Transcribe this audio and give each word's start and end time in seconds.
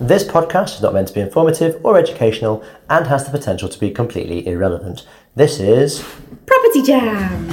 This 0.00 0.22
podcast 0.22 0.76
is 0.76 0.80
not 0.80 0.94
meant 0.94 1.08
to 1.08 1.14
be 1.14 1.20
informative 1.20 1.84
or 1.84 1.98
educational 1.98 2.62
and 2.88 3.08
has 3.08 3.24
the 3.24 3.32
potential 3.36 3.68
to 3.68 3.80
be 3.80 3.90
completely 3.90 4.46
irrelevant. 4.46 5.04
This 5.34 5.58
is 5.58 6.04
Property 6.46 6.82
Jam. 6.82 7.48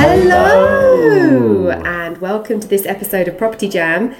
Hello, 0.00 1.68
and 1.84 2.16
welcome 2.22 2.58
to 2.58 2.66
this 2.66 2.86
episode 2.86 3.28
of 3.28 3.36
Property 3.36 3.68
Jam. 3.68 4.14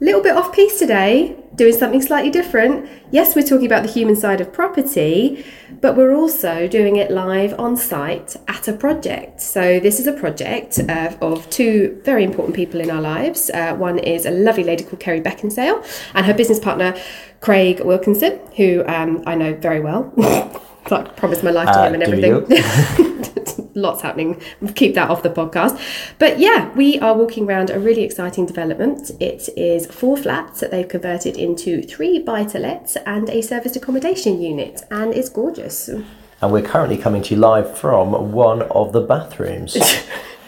Little 0.00 0.22
bit 0.22 0.36
off 0.36 0.52
piece 0.52 0.78
today, 0.78 1.36
doing 1.56 1.72
something 1.72 2.00
slightly 2.00 2.30
different. 2.30 2.88
Yes, 3.10 3.34
we're 3.34 3.42
talking 3.42 3.66
about 3.66 3.82
the 3.82 3.88
human 3.90 4.14
side 4.14 4.40
of 4.40 4.52
property, 4.52 5.44
but 5.80 5.96
we're 5.96 6.14
also 6.14 6.68
doing 6.68 6.94
it 6.94 7.10
live 7.10 7.58
on 7.58 7.76
site 7.76 8.36
at 8.46 8.68
a 8.68 8.72
project. 8.74 9.40
So, 9.40 9.80
this 9.80 9.98
is 9.98 10.06
a 10.06 10.12
project 10.12 10.78
uh, 10.88 11.16
of 11.20 11.50
two 11.50 12.00
very 12.04 12.22
important 12.22 12.54
people 12.54 12.80
in 12.80 12.90
our 12.92 13.00
lives. 13.00 13.50
Uh, 13.50 13.74
one 13.74 13.98
is 13.98 14.24
a 14.24 14.30
lovely 14.30 14.62
lady 14.62 14.84
called 14.84 15.00
Kerry 15.00 15.20
Beckingsale, 15.20 15.84
and 16.14 16.24
her 16.26 16.34
business 16.34 16.60
partner, 16.60 16.96
Craig 17.40 17.80
Wilkinson, 17.80 18.38
who 18.56 18.84
um, 18.86 19.24
I 19.26 19.34
know 19.34 19.52
very 19.54 19.80
well. 19.80 20.12
I 20.90 21.02
promised 21.16 21.42
my 21.42 21.50
life 21.50 21.66
to 21.66 21.78
Uh, 21.80 21.86
him 21.88 21.94
and 21.94 22.04
do 22.04 22.46
everything. 22.46 23.64
Lots 23.78 24.02
happening. 24.02 24.40
Keep 24.74 24.94
that 24.94 25.08
off 25.08 25.22
the 25.22 25.30
podcast. 25.30 25.78
But 26.18 26.38
yeah, 26.40 26.72
we 26.74 26.98
are 26.98 27.14
walking 27.14 27.44
around 27.48 27.70
a 27.70 27.78
really 27.78 28.02
exciting 28.02 28.44
development. 28.46 29.10
It 29.20 29.48
is 29.56 29.86
four 29.86 30.16
flats 30.16 30.60
that 30.60 30.70
they've 30.72 30.88
converted 30.88 31.36
into 31.36 31.82
three 31.82 32.18
buy 32.18 32.44
to 32.52 32.58
lets 32.58 32.96
and 33.06 33.28
a 33.30 33.40
serviced 33.40 33.76
accommodation 33.76 34.42
unit, 34.42 34.82
and 34.90 35.14
it's 35.14 35.28
gorgeous. 35.28 35.88
and 35.88 36.52
we're 36.52 36.62
currently 36.62 36.96
coming 36.98 37.22
to 37.22 37.34
you 37.34 37.40
live 37.40 37.76
from 37.78 38.32
one 38.32 38.62
of 38.62 38.92
the 38.92 39.00
bathrooms. 39.00 39.76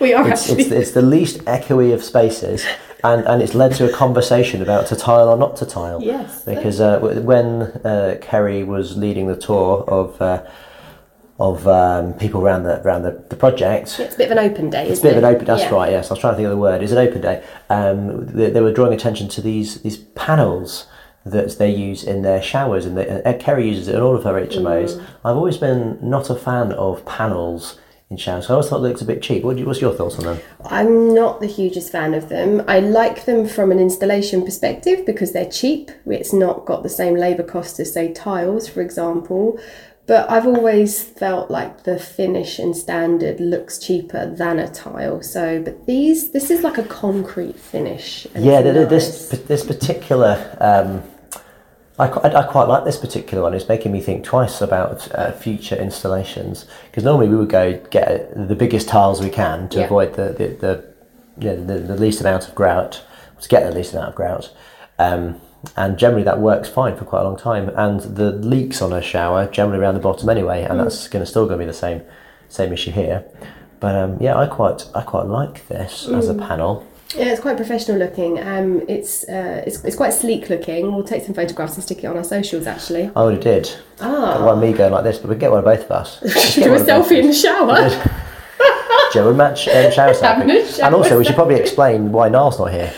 We 0.01 0.15
are 0.15 0.27
It's, 0.31 0.49
actually. 0.49 0.63
it's, 0.65 0.73
it's 0.73 0.91
the 0.93 1.03
least 1.03 1.41
echoey 1.45 1.93
of 1.93 2.03
spaces, 2.03 2.65
and, 3.05 3.21
and 3.27 3.43
it's 3.43 3.55
led 3.55 3.73
to 3.75 3.85
a 3.87 3.93
conversation 3.93 4.63
about 4.63 4.87
to 4.87 4.97
tile 4.97 5.29
or 5.29 5.37
not 5.37 5.57
to 5.57 5.67
tile. 5.67 6.01
Yes. 6.03 6.43
Because 6.43 6.81
uh, 6.81 7.01
when 7.23 7.47
uh, 7.85 8.17
Kerry 8.23 8.65
was 8.65 8.97
leading 8.97 9.27
the 9.27 9.37
tour 9.37 9.85
of 9.89 10.19
uh, 10.23 10.43
of 11.41 11.67
um, 11.67 12.13
people 12.15 12.43
around 12.43 12.65
the 12.65 12.83
around 12.83 13.03
the, 13.03 13.25
the 13.31 13.37
project, 13.37 13.99
it's 13.99 14.15
a 14.15 14.19
bit 14.19 14.31
of 14.31 14.37
an 14.37 14.51
open 14.51 14.69
day. 14.69 14.87
It's 14.89 15.01
a 15.01 15.03
bit 15.03 15.17
of 15.17 15.25
an 15.25 15.35
open. 15.35 15.47
That's 15.47 15.63
yeah. 15.63 15.75
right. 15.75 15.91
Yes, 15.91 16.11
I 16.11 16.15
was 16.15 16.21
trying 16.21 16.35
to 16.35 16.37
think 16.37 16.45
of 16.45 16.51
the 16.51 16.59
word. 16.59 16.83
It's 16.83 16.93
an 16.93 16.99
open 16.99 17.23
day. 17.23 17.43
Um, 17.71 18.27
they, 18.27 18.51
they 18.51 18.61
were 18.61 18.73
drawing 18.73 18.93
attention 18.93 19.27
to 19.29 19.41
these 19.41 19.81
these 19.81 19.97
panels 19.97 20.87
that 21.25 21.59
they 21.59 21.75
use 21.75 22.05
in 22.05 22.23
their 22.23 22.43
showers, 22.43 22.87
and, 22.87 22.97
they, 22.97 23.09
and 23.09 23.41
Kerry 23.41 23.69
uses 23.69 23.89
it 23.89 23.95
in 23.95 24.01
all 24.01 24.17
of 24.17 24.25
her 24.25 24.33
HMOs. 24.33 24.97
Mm. 24.97 25.07
I've 25.25 25.37
always 25.37 25.57
been 25.57 25.99
not 26.03 26.31
a 26.31 26.35
fan 26.35 26.73
of 26.73 27.05
panels 27.05 27.79
in 28.11 28.17
showers. 28.17 28.49
I 28.49 28.55
always 28.55 28.69
thought 28.69 28.79
it 28.79 28.89
looked 28.89 29.03
a 29.03 29.05
bit 29.05 29.23
cheap. 29.23 29.43
What 29.43 29.59
you, 29.59 29.67
what's 29.67 29.81
your 29.81 29.95
thoughts 29.95 30.19
on 30.19 30.25
them? 30.25 30.41
I'm 30.65 31.15
not 31.15 31.41
the 31.41 31.47
hugest 31.47 31.93
fan 31.93 32.15
of 32.15 32.29
them. 32.29 32.63
I 32.67 32.81
like 32.81 33.27
them 33.27 33.47
from 33.47 33.71
an 33.71 33.79
installation 33.79 34.45
perspective 34.45 35.05
because 35.07 35.33
they're 35.33 35.51
cheap. 35.51 35.91
It's 36.07 36.33
not 36.33 36.65
got 36.65 36.83
the 36.83 36.89
same 36.89 37.17
labour 37.17 37.45
cost 37.45 37.79
as, 37.81 37.93
say, 37.93 38.13
tiles, 38.13 38.67
for 38.67 38.81
example. 38.81 39.59
But 40.11 40.29
I've 40.29 40.45
always 40.45 41.05
felt 41.05 41.53
like 41.53 41.85
the 41.85 41.97
finish 41.97 42.59
and 42.59 42.77
standard 42.77 43.39
looks 43.39 43.79
cheaper 43.79 44.27
than 44.27 44.59
a 44.59 44.67
tile. 44.67 45.23
So, 45.23 45.63
but 45.63 45.87
these, 45.87 46.33
this 46.33 46.51
is 46.51 46.65
like 46.65 46.79
a 46.79 46.83
concrete 46.83 47.57
finish. 47.57 48.27
Yeah, 48.35 48.59
it's 48.59 48.65
th- 48.65 48.75
th- 48.75 48.91
nice. 48.91 49.29
this 49.29 49.39
this 49.47 49.65
particular. 49.65 50.33
Um, 50.61 51.05
I, 51.97 52.07
I, 52.09 52.41
I 52.41 52.43
quite 52.43 52.65
like 52.65 52.85
this 52.85 52.97
particular 52.97 53.41
one. 53.45 53.55
It's 53.55 53.69
making 53.69 53.93
me 53.93 54.01
think 54.01 54.25
twice 54.25 54.61
about 54.61 55.09
uh, 55.15 55.31
future 55.31 55.77
installations 55.77 56.67
because 56.87 57.05
normally 57.05 57.29
we 57.29 57.37
would 57.37 57.49
go 57.49 57.79
get 57.93 58.35
the 58.49 58.57
biggest 58.57 58.89
tiles 58.89 59.23
we 59.23 59.31
can 59.31 59.69
to 59.69 59.79
Yeah. 59.79 59.85
avoid 59.85 60.15
the 60.15 60.33
the, 60.41 60.49
the, 60.65 60.85
you 61.39 61.53
know, 61.55 61.65
the 61.65 61.79
the 61.79 61.97
least 61.97 62.21
amount 62.21 62.49
of 62.49 62.57
grout 62.57 63.01
to 63.41 63.49
get 63.49 63.63
the 63.63 63.71
least 63.71 63.93
amount 63.93 64.09
of 64.09 64.15
grout. 64.17 64.53
Um, 64.99 65.41
and 65.77 65.99
generally 65.99 66.25
that 66.25 66.41
works 66.41 66.69
fine 66.69 66.97
for 66.97 67.05
quite 67.05 67.21
a 67.21 67.25
long 67.25 67.37
time. 67.37 67.71
And 67.71 68.01
the 68.01 68.33
leaks 68.33 68.81
on 68.83 68.93
a 68.93 69.03
shower 69.03 69.47
generally 69.47 69.81
around 69.81 69.95
the 69.95 70.01
bottom 70.01 70.29
anyway, 70.29 70.63
and 70.63 70.79
that's 70.81 71.09
going 71.09 71.25
to 71.25 71.31
still 71.31 71.47
going 71.47 71.59
to 71.59 71.65
be 71.65 71.71
the 71.71 71.73
same 71.73 72.03
same 72.49 72.73
issue 72.73 72.91
here. 72.91 73.25
But 73.79 73.95
um, 73.97 74.19
yeah, 74.21 74.37
I 74.37 74.47
quite 74.47 74.89
I 74.95 75.03
quite 75.03 75.27
like 75.27 75.67
this 75.69 76.07
as 76.09 76.29
a 76.29 76.35
panel. 76.35 76.87
Yeah, 77.17 77.33
it's 77.33 77.41
quite 77.41 77.57
professional 77.57 77.99
looking. 77.99 78.39
Um, 78.39 78.83
it's, 78.89 79.29
uh, 79.29 79.65
it's 79.67 79.85
it's 79.85 79.97
quite 79.97 80.13
sleek 80.13 80.49
looking. 80.49 80.95
We'll 80.95 81.03
take 81.03 81.25
some 81.25 81.35
photographs 81.35 81.75
and 81.75 81.83
stick 81.83 82.05
it 82.05 82.07
on 82.07 82.17
our 82.17 82.23
socials. 82.23 82.67
Actually, 82.69 83.07
I 83.07 83.13
already 83.15 83.41
did. 83.41 83.75
Ah. 84.01 84.39
Got 84.39 84.45
one 84.45 84.61
me 84.61 84.73
going 84.73 84.93
like 84.93 85.03
this, 85.03 85.19
but 85.19 85.29
we 85.29 85.37
get 85.37 85.51
one 85.51 85.59
of 85.59 85.65
both 85.65 85.85
of 85.85 85.91
us. 85.91 86.21
Let's 86.23 86.55
do 86.55 86.67
a 86.67 86.71
one 86.71 86.81
of 86.81 86.87
both 86.87 87.09
selfie 87.09 87.19
in 87.19 87.27
the 87.27 87.33
shower. 87.33 87.89
Joe, 89.13 89.35
match 89.35 89.67
um, 89.67 89.91
shower 89.91 90.15
selfie. 90.15 90.81
And 90.85 90.95
also, 90.95 91.19
we 91.19 91.25
should 91.25 91.35
probably 91.35 91.57
explain 91.57 92.13
why 92.13 92.29
Niall's 92.29 92.61
not 92.61 92.71
here. 92.71 92.93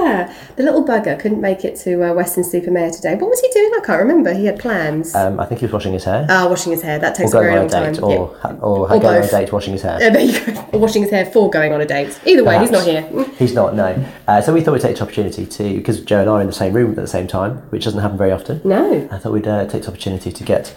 Yeah, 0.00 0.34
the 0.56 0.62
little 0.62 0.84
bugger 0.84 1.18
couldn't 1.18 1.40
make 1.40 1.64
it 1.64 1.76
to 1.80 2.02
uh, 2.10 2.14
Weston-super-Mare 2.14 2.90
today. 2.90 3.14
What 3.16 3.28
was 3.30 3.40
he 3.40 3.48
doing? 3.52 3.70
I 3.76 3.84
can't 3.84 4.00
remember. 4.00 4.32
He 4.32 4.46
had 4.46 4.58
plans. 4.58 5.14
Um, 5.14 5.38
I 5.38 5.44
think 5.46 5.60
he 5.60 5.66
was 5.66 5.72
washing 5.72 5.92
his 5.92 6.04
hair. 6.04 6.26
Ah, 6.28 6.46
washing 6.48 6.72
his 6.72 6.82
hair. 6.82 6.98
That 6.98 7.14
takes 7.14 7.32
a 7.34 7.38
very 7.40 7.54
long 7.56 7.66
a 7.66 7.68
time. 7.68 7.92
date, 7.92 8.02
or, 8.02 8.10
Yeah. 8.44 8.50
or, 8.60 8.78
Or 8.80 8.88
going 8.88 9.04
on 9.04 9.22
a 9.22 9.28
date 9.30 9.52
washing 9.52 9.72
his 9.74 9.82
hair. 9.82 9.96
Uh, 9.96 10.10
there 10.10 10.20
you 10.20 10.40
go. 10.40 10.68
Or 10.72 10.80
washing 10.80 11.02
his 11.02 11.10
hair 11.10 11.26
for 11.26 11.50
going 11.50 11.72
on 11.72 11.80
a 11.80 11.86
date. 11.86 12.18
Either 12.24 12.44
way, 12.44 12.58
he's 12.60 12.70
not 12.70 12.84
here. 12.84 13.02
He's 13.38 13.54
not, 13.54 13.74
no. 13.74 14.04
Uh, 14.28 14.40
so 14.42 14.52
we 14.52 14.60
thought 14.60 14.72
we'd 14.72 14.82
take 14.82 14.92
this 14.92 15.02
opportunity 15.02 15.46
to, 15.46 15.74
because 15.76 16.00
Joe 16.02 16.20
and 16.20 16.28
I 16.30 16.34
are 16.34 16.40
in 16.42 16.46
the 16.46 16.52
same 16.52 16.72
room 16.74 16.90
at 16.90 16.96
the 16.96 17.06
same 17.06 17.26
time, 17.26 17.56
which 17.70 17.84
doesn't 17.84 18.00
happen 18.00 18.18
very 18.18 18.32
often. 18.32 18.60
No, 18.64 19.08
I 19.10 19.18
thought 19.18 19.32
we'd 19.32 19.46
uh, 19.46 19.64
take 19.64 19.82
this 19.82 19.88
opportunity 19.88 20.30
to 20.30 20.44
get 20.44 20.74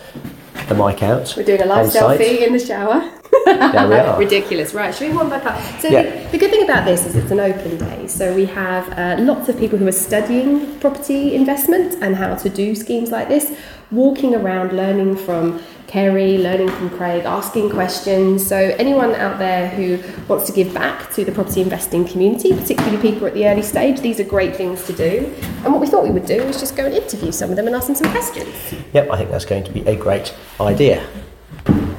the 0.69 0.75
mic 0.75 1.03
out. 1.03 1.33
we're 1.35 1.43
doing 1.43 1.61
a 1.61 1.65
live 1.65 1.85
on 1.85 1.91
site. 1.91 2.19
selfie 2.19 2.45
in 2.47 2.53
the 2.53 2.59
shower. 2.59 3.11
There 3.73 3.87
we 3.87 3.95
are. 3.95 4.19
Ridiculous. 4.19 4.73
Right, 4.73 4.93
should 4.93 5.09
we 5.09 5.15
one 5.15 5.29
back 5.29 5.45
up? 5.45 5.59
So 5.81 5.87
Yeah. 5.89 6.03
the, 6.03 6.31
the 6.33 6.37
good 6.37 6.51
thing 6.51 6.63
about 6.63 6.85
this 6.85 7.05
is 7.05 7.15
it's 7.15 7.31
an 7.31 7.39
open 7.39 7.77
day. 7.77 8.07
So 8.07 8.33
we 8.33 8.45
have 8.45 8.87
uh, 8.97 9.15
lots 9.21 9.49
of 9.49 9.57
people 9.57 9.77
who 9.79 9.87
are 9.87 9.91
studying 9.91 10.79
property 10.79 11.35
investment 11.35 11.97
and 12.01 12.15
how 12.15 12.35
to 12.35 12.49
do 12.49 12.75
schemes 12.75 13.11
like 13.11 13.27
this, 13.29 13.51
walking 13.91 14.35
around, 14.35 14.73
learning 14.73 15.17
from 15.17 15.61
Kerry, 15.87 16.37
learning 16.39 16.69
from 16.69 16.89
Craig, 16.89 17.23
asking 17.25 17.69
questions. 17.69 18.45
So 18.45 18.55
anyone 18.57 19.13
out 19.15 19.37
there 19.37 19.67
who 19.69 19.99
wants 20.27 20.45
to 20.47 20.51
give 20.51 20.73
back 20.73 21.11
to 21.13 21.23
the 21.25 21.31
property 21.31 21.61
investing 21.61 22.05
community, 22.07 22.53
particularly 22.53 22.97
people 22.97 23.27
at 23.27 23.33
the 23.33 23.47
early 23.47 23.61
stage, 23.61 23.99
these 24.01 24.19
are 24.19 24.23
great 24.23 24.55
things 24.55 24.85
to 24.85 24.93
do. 24.93 25.31
And 25.63 25.71
what 25.71 25.79
we 25.81 25.87
thought 25.87 26.03
we 26.03 26.11
would 26.11 26.25
do 26.25 26.41
is 26.43 26.59
just 26.59 26.75
go 26.75 26.85
and 26.85 26.93
interview 26.95 27.31
some 27.31 27.49
of 27.51 27.55
them 27.55 27.67
and 27.67 27.75
ask 27.75 27.87
them 27.87 27.95
some 27.95 28.11
questions. 28.11 28.49
Yep, 28.93 29.09
I 29.11 29.17
think 29.17 29.29
that's 29.29 29.45
going 29.45 29.63
to 29.65 29.71
be 29.71 29.81
a 29.81 29.95
great 29.95 30.33
idea. 30.59 31.05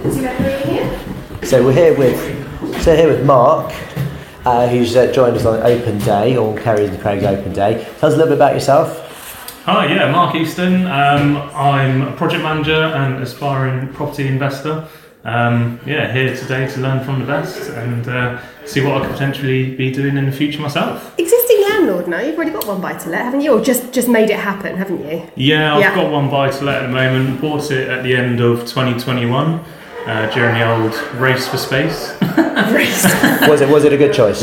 Is 0.05 0.17
you 0.17 0.29
here? 0.29 0.84
So 1.45 1.63
we're 1.65 1.73
here 1.73 1.97
with 1.97 2.17
so 2.83 2.97
here 2.97 3.07
with 3.09 3.25
Mark, 3.25 3.73
uh, 4.47 4.67
who's 4.67 4.97
uh, 4.97 5.13
joined 5.13 5.37
us 5.37 5.45
on 5.45 5.61
Open 5.63 5.99
Day, 5.99 6.37
or 6.37 6.57
Kerry's 6.59 6.89
and 6.91 7.01
Craig's 7.01 7.25
Open 7.25 7.53
Day. 7.53 7.87
Tell 7.99 8.09
us 8.09 8.15
a 8.15 8.17
little 8.17 8.27
bit 8.29 8.37
about 8.39 8.55
yourself. 8.55 9.63
Hi, 9.67 9.87
yeah, 9.87 10.11
Mark 10.11 10.35
Easton. 10.35 10.87
Um, 10.87 11.37
I'm 11.55 12.03
a 12.03 12.13
project 12.17 12.43
manager 12.43 12.73
and 12.73 13.23
aspiring 13.23 13.93
property 13.93 14.27
investor. 14.27 14.89
Um, 15.25 15.79
yeah, 15.87 16.13
here 16.13 16.35
today 16.35 16.67
to 16.69 16.81
learn 16.81 17.05
from 17.05 17.21
the 17.21 17.27
best 17.27 17.71
and 17.71 18.09
uh, 18.09 18.41
see 18.67 18.81
what 18.83 19.01
I 19.01 19.07
could 19.07 19.13
potentially 19.13 19.75
be 19.75 19.91
doing 19.93 20.17
in 20.17 20.27
the 20.27 20.33
future 20.33 20.61
myself. 20.61 21.19
Existing 21.19 21.63
landlord 21.71 22.09
now, 22.09 22.21
you've 22.21 22.37
already 22.37 22.51
got 22.53 22.67
one 22.67 22.81
buy 22.81 22.95
to 22.95 23.09
let, 23.11 23.23
haven't 23.23 23.41
you? 23.43 23.53
Or 23.59 23.61
just, 23.63 23.93
just 23.93 24.09
made 24.09 24.29
it 24.31 24.39
happen, 24.39 24.77
haven't 24.77 25.03
you? 25.09 25.23
Yeah, 25.37 25.75
I've 25.75 25.81
Yeah. 25.81 25.95
got 25.95 26.11
one 26.11 26.31
buy 26.31 26.51
to 26.51 26.65
let 26.65 26.83
at 26.83 26.87
the 26.87 26.93
moment. 26.93 27.41
Bought 27.41 27.71
it 27.71 27.89
at 27.89 28.03
the 28.03 28.15
end 28.17 28.41
of 28.41 28.61
2021 28.67 29.65
uh, 30.07 30.33
during 30.35 30.55
the 30.55 30.69
old 30.69 30.95
race 31.21 31.47
for 31.49 31.57
space. 31.57 32.15
Was 33.49 33.61
it 33.61 33.69
was 33.69 33.85
it 33.85 33.93
a 33.93 33.97
good 33.97 34.15
choice? 34.15 34.43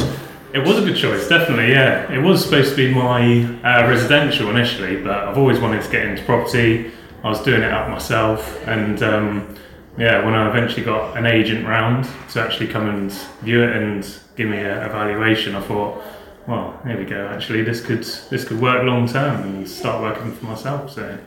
It 0.54 0.60
was 0.60 0.78
a 0.78 0.82
good 0.82 0.98
choice, 0.98 1.28
definitely. 1.30 1.72
Yeah, 1.72 2.12
it 2.12 2.22
was 2.22 2.44
supposed 2.44 2.72
to 2.72 2.76
be 2.76 2.94
my 2.94 3.44
uh, 3.64 3.88
residential 3.88 4.50
initially, 4.50 5.02
but 5.02 5.30
I've 5.30 5.38
always 5.38 5.60
wanted 5.60 5.82
to 5.82 5.90
get 5.90 6.06
into 6.06 6.24
property. 6.24 6.92
I 7.24 7.30
was 7.30 7.42
doing 7.42 7.62
it 7.62 7.74
up 7.74 7.90
myself, 7.90 8.60
and 8.68 9.02
um, 9.02 9.56
yeah, 9.98 10.24
when 10.26 10.34
I 10.34 10.50
eventually 10.50 10.84
got 10.84 11.18
an 11.18 11.26
agent 11.26 11.66
round 11.66 12.08
to 12.32 12.42
actually 12.42 12.68
come 12.68 12.90
and 12.90 13.12
view 13.42 13.64
it 13.64 13.76
and 13.76 14.06
give 14.36 14.50
me 14.50 14.58
a 14.58 14.86
evaluation, 14.86 15.56
I 15.56 15.62
thought, 15.62 16.04
well, 16.48 16.80
here 16.86 16.98
we 16.98 17.06
go. 17.06 17.28
Actually, 17.28 17.64
this 17.64 17.82
could 17.82 18.04
this 18.30 18.44
could 18.44 18.60
work 18.60 18.84
long 18.84 19.08
term 19.08 19.44
and 19.44 19.68
start 19.68 20.02
working 20.02 20.34
for 20.34 20.46
myself. 20.46 20.92
So, 20.92 21.18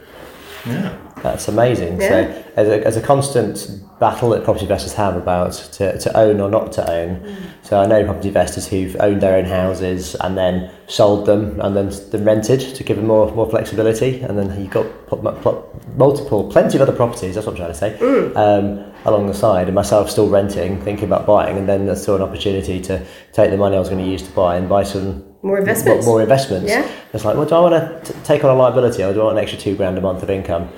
yeah. 0.66 0.98
That's 1.22 1.48
amazing. 1.48 2.00
Yeah. 2.00 2.08
So, 2.08 2.44
as 2.56 2.68
a, 2.68 2.86
as 2.86 2.96
a 2.96 3.00
constant 3.00 3.80
battle 3.98 4.30
that 4.30 4.44
property 4.44 4.64
investors 4.64 4.92
have 4.92 5.16
about 5.16 5.52
to, 5.52 5.98
to 5.98 6.16
own 6.16 6.40
or 6.40 6.50
not 6.50 6.72
to 6.72 6.90
own. 6.90 7.36
So, 7.62 7.80
I 7.80 7.86
know 7.86 8.04
property 8.04 8.28
investors 8.28 8.66
who've 8.66 8.94
owned 9.00 9.22
their 9.22 9.36
own 9.36 9.46
houses 9.46 10.14
and 10.16 10.36
then 10.36 10.70
sold 10.86 11.24
them 11.26 11.60
and 11.60 11.74
then, 11.74 11.90
then 12.10 12.24
rented 12.24 12.60
to 12.74 12.84
give 12.84 12.98
them 12.98 13.06
more 13.06 13.30
more 13.34 13.48
flexibility. 13.48 14.20
And 14.20 14.38
then 14.38 14.60
you've 14.60 14.70
got 14.70 14.86
pl- 15.06 15.32
pl- 15.40 15.82
multiple, 15.96 16.50
plenty 16.50 16.76
of 16.76 16.82
other 16.82 16.92
properties. 16.96 17.34
That's 17.34 17.46
what 17.46 17.52
I'm 17.52 17.58
trying 17.58 17.72
to 17.72 17.78
say. 17.78 18.32
Um, 18.34 18.92
along 19.06 19.26
the 19.26 19.34
side, 19.34 19.66
and 19.68 19.74
myself 19.74 20.10
still 20.10 20.28
renting, 20.28 20.80
thinking 20.82 21.04
about 21.04 21.26
buying, 21.26 21.58
and 21.58 21.68
then 21.68 21.86
there's 21.86 22.02
still 22.02 22.16
an 22.16 22.22
opportunity 22.22 22.80
to 22.80 23.04
take 23.32 23.50
the 23.50 23.56
money 23.56 23.76
I 23.76 23.78
was 23.78 23.88
going 23.88 24.02
to 24.04 24.10
use 24.10 24.22
to 24.22 24.30
buy 24.32 24.56
and 24.56 24.68
buy 24.68 24.82
some 24.82 25.33
More 25.44 25.58
investments. 25.58 26.06
more 26.06 26.22
investments. 26.22 26.70
Yeah. 26.70 26.90
It's 27.12 27.24
like, 27.24 27.36
well, 27.36 27.44
do 27.46 27.54
I 27.54 27.60
want 27.60 28.04
to 28.06 28.12
take 28.24 28.42
on 28.44 28.50
a 28.50 28.54
liability 28.54 29.04
or 29.04 29.12
do 29.12 29.20
I 29.20 29.24
want 29.24 29.36
an 29.38 29.42
extra 29.42 29.60
two 29.60 29.76
grand 29.76 29.98
a 29.98 30.00
month 30.00 30.22
of 30.22 30.30
income? 30.30 30.70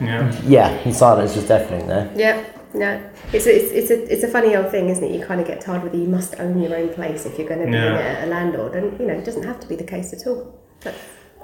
Yeah. 0.00 0.40
Yeah, 0.46 0.68
and 0.84 0.94
silence 0.94 1.36
is 1.36 1.48
definitely 1.48 1.88
there. 1.88 2.10
Yeah, 2.14 2.44
no. 2.74 3.10
It's 3.32 3.46
a, 3.46 3.50
it's, 3.54 3.72
it's 3.72 3.90
a 3.90 4.12
it's 4.12 4.22
a 4.22 4.28
funny 4.28 4.54
old 4.54 4.70
thing, 4.70 4.88
isn't 4.88 5.02
it? 5.02 5.10
You 5.18 5.24
kind 5.26 5.40
of 5.40 5.46
get 5.48 5.60
tired 5.60 5.82
with 5.82 5.94
it. 5.94 5.98
You 5.98 6.06
must 6.08 6.38
own 6.38 6.60
your 6.60 6.76
own 6.76 6.90
place 6.94 7.26
if 7.26 7.38
you're 7.38 7.48
going 7.48 7.60
to 7.60 7.66
be 7.66 7.72
Yeah. 7.72 8.22
a, 8.22 8.26
a 8.26 8.28
landlord, 8.28 8.74
and 8.76 8.98
you 9.00 9.06
know 9.06 9.14
it 9.14 9.24
doesn't 9.24 9.42
have 9.42 9.58
to 9.60 9.66
be 9.66 9.74
the 9.74 9.84
case 9.84 10.12
at 10.12 10.24
all. 10.28 10.56
But 10.84 10.94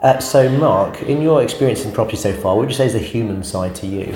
Uh, 0.00 0.18
so, 0.20 0.48
Mark, 0.48 1.02
in 1.02 1.20
your 1.22 1.42
experience 1.42 1.84
in 1.84 1.90
property 1.90 2.16
so 2.16 2.32
far, 2.32 2.54
what 2.54 2.62
would 2.62 2.70
you 2.70 2.76
say 2.76 2.86
is 2.86 2.92
the 2.92 2.98
human 3.00 3.42
side 3.42 3.74
to 3.76 3.86
you? 3.88 4.14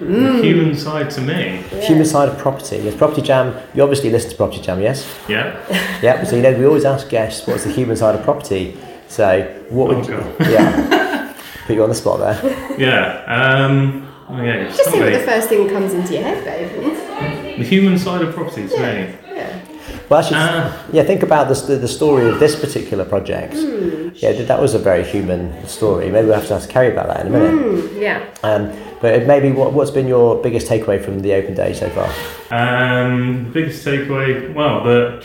The 0.00 0.42
human 0.42 0.76
side 0.76 1.10
to 1.12 1.20
me. 1.20 1.62
Human 1.82 2.04
side 2.04 2.28
of 2.28 2.36
property. 2.38 2.76
Yes, 2.78 2.94
Property 2.96 3.22
Jam. 3.22 3.54
You 3.74 3.82
obviously 3.82 4.10
listen 4.10 4.30
to 4.30 4.36
Property 4.36 4.60
Jam, 4.60 4.80
yes? 4.80 5.06
Yeah. 5.28 5.56
Yeah. 6.02 6.22
So 6.24 6.36
you 6.36 6.42
know 6.42 6.52
we 6.52 6.66
always 6.66 6.84
ask 6.84 7.08
guests 7.08 7.46
what's 7.46 7.64
the 7.64 7.72
human 7.72 7.96
side 7.96 8.14
of 8.14 8.22
property. 8.22 8.76
So 9.08 9.42
what 9.70 9.88
would 9.88 9.98
Oh, 9.98 10.08
you? 10.08 10.16
God. 10.38 10.50
Yeah. 10.50 11.34
Put 11.66 11.74
you 11.76 11.82
on 11.82 11.88
the 11.88 11.94
spot 11.94 12.18
there. 12.20 12.76
Yeah. 12.78 13.24
Um, 13.26 14.06
oh, 14.28 14.42
yeah. 14.42 14.68
just 14.68 14.90
think 14.90 15.02
what 15.02 15.12
the 15.12 15.18
first 15.20 15.48
thing 15.48 15.66
that 15.66 15.72
comes 15.72 15.94
into 15.94 16.12
your 16.12 16.22
head, 16.22 16.44
babe. 16.44 17.58
the 17.58 17.64
human 17.64 17.98
side 17.98 18.20
of 18.22 18.34
property 18.34 18.68
to 18.68 18.76
me. 18.78 19.14
Yeah. 20.06 20.10
Well, 20.10 20.20
actually, 20.20 20.36
Uh, 20.40 20.72
yeah. 20.92 21.02
Think 21.04 21.22
about 21.22 21.48
the, 21.48 21.54
the 21.66 21.76
the 21.76 21.88
story 21.88 22.28
of 22.28 22.38
this 22.38 22.54
particular 22.58 23.04
project. 23.04 23.54
Hmm. 23.54 24.08
Yeah, 24.14 24.32
that- 24.32 24.48
that 24.48 24.60
was 24.60 24.74
a 24.74 24.78
very 24.78 25.02
human 25.04 25.52
story. 25.66 26.10
Maybe 26.10 26.26
we'll 26.26 26.36
have 26.36 26.48
to 26.48 26.54
ask 26.54 26.68
Kerry 26.70 26.90
about 26.92 27.08
that 27.08 27.20
in 27.26 27.34
a 27.34 27.38
minute. 27.38 27.54
Mm, 27.54 28.00
yeah. 28.00 28.20
Um, 28.42 28.70
but 29.00 29.26
maybe 29.26 29.50
what, 29.52 29.72
what's 29.72 29.90
been 29.90 30.08
your 30.08 30.36
biggest 30.42 30.68
takeaway 30.68 30.98
from 31.04 31.20
the 31.20 31.34
open 31.34 31.54
day 31.54 31.74
so 31.74 31.90
far? 31.90 32.08
Um, 32.50 33.50
biggest 33.52 33.84
takeaway, 33.86 34.54
well, 34.54 34.82
the 34.84 35.22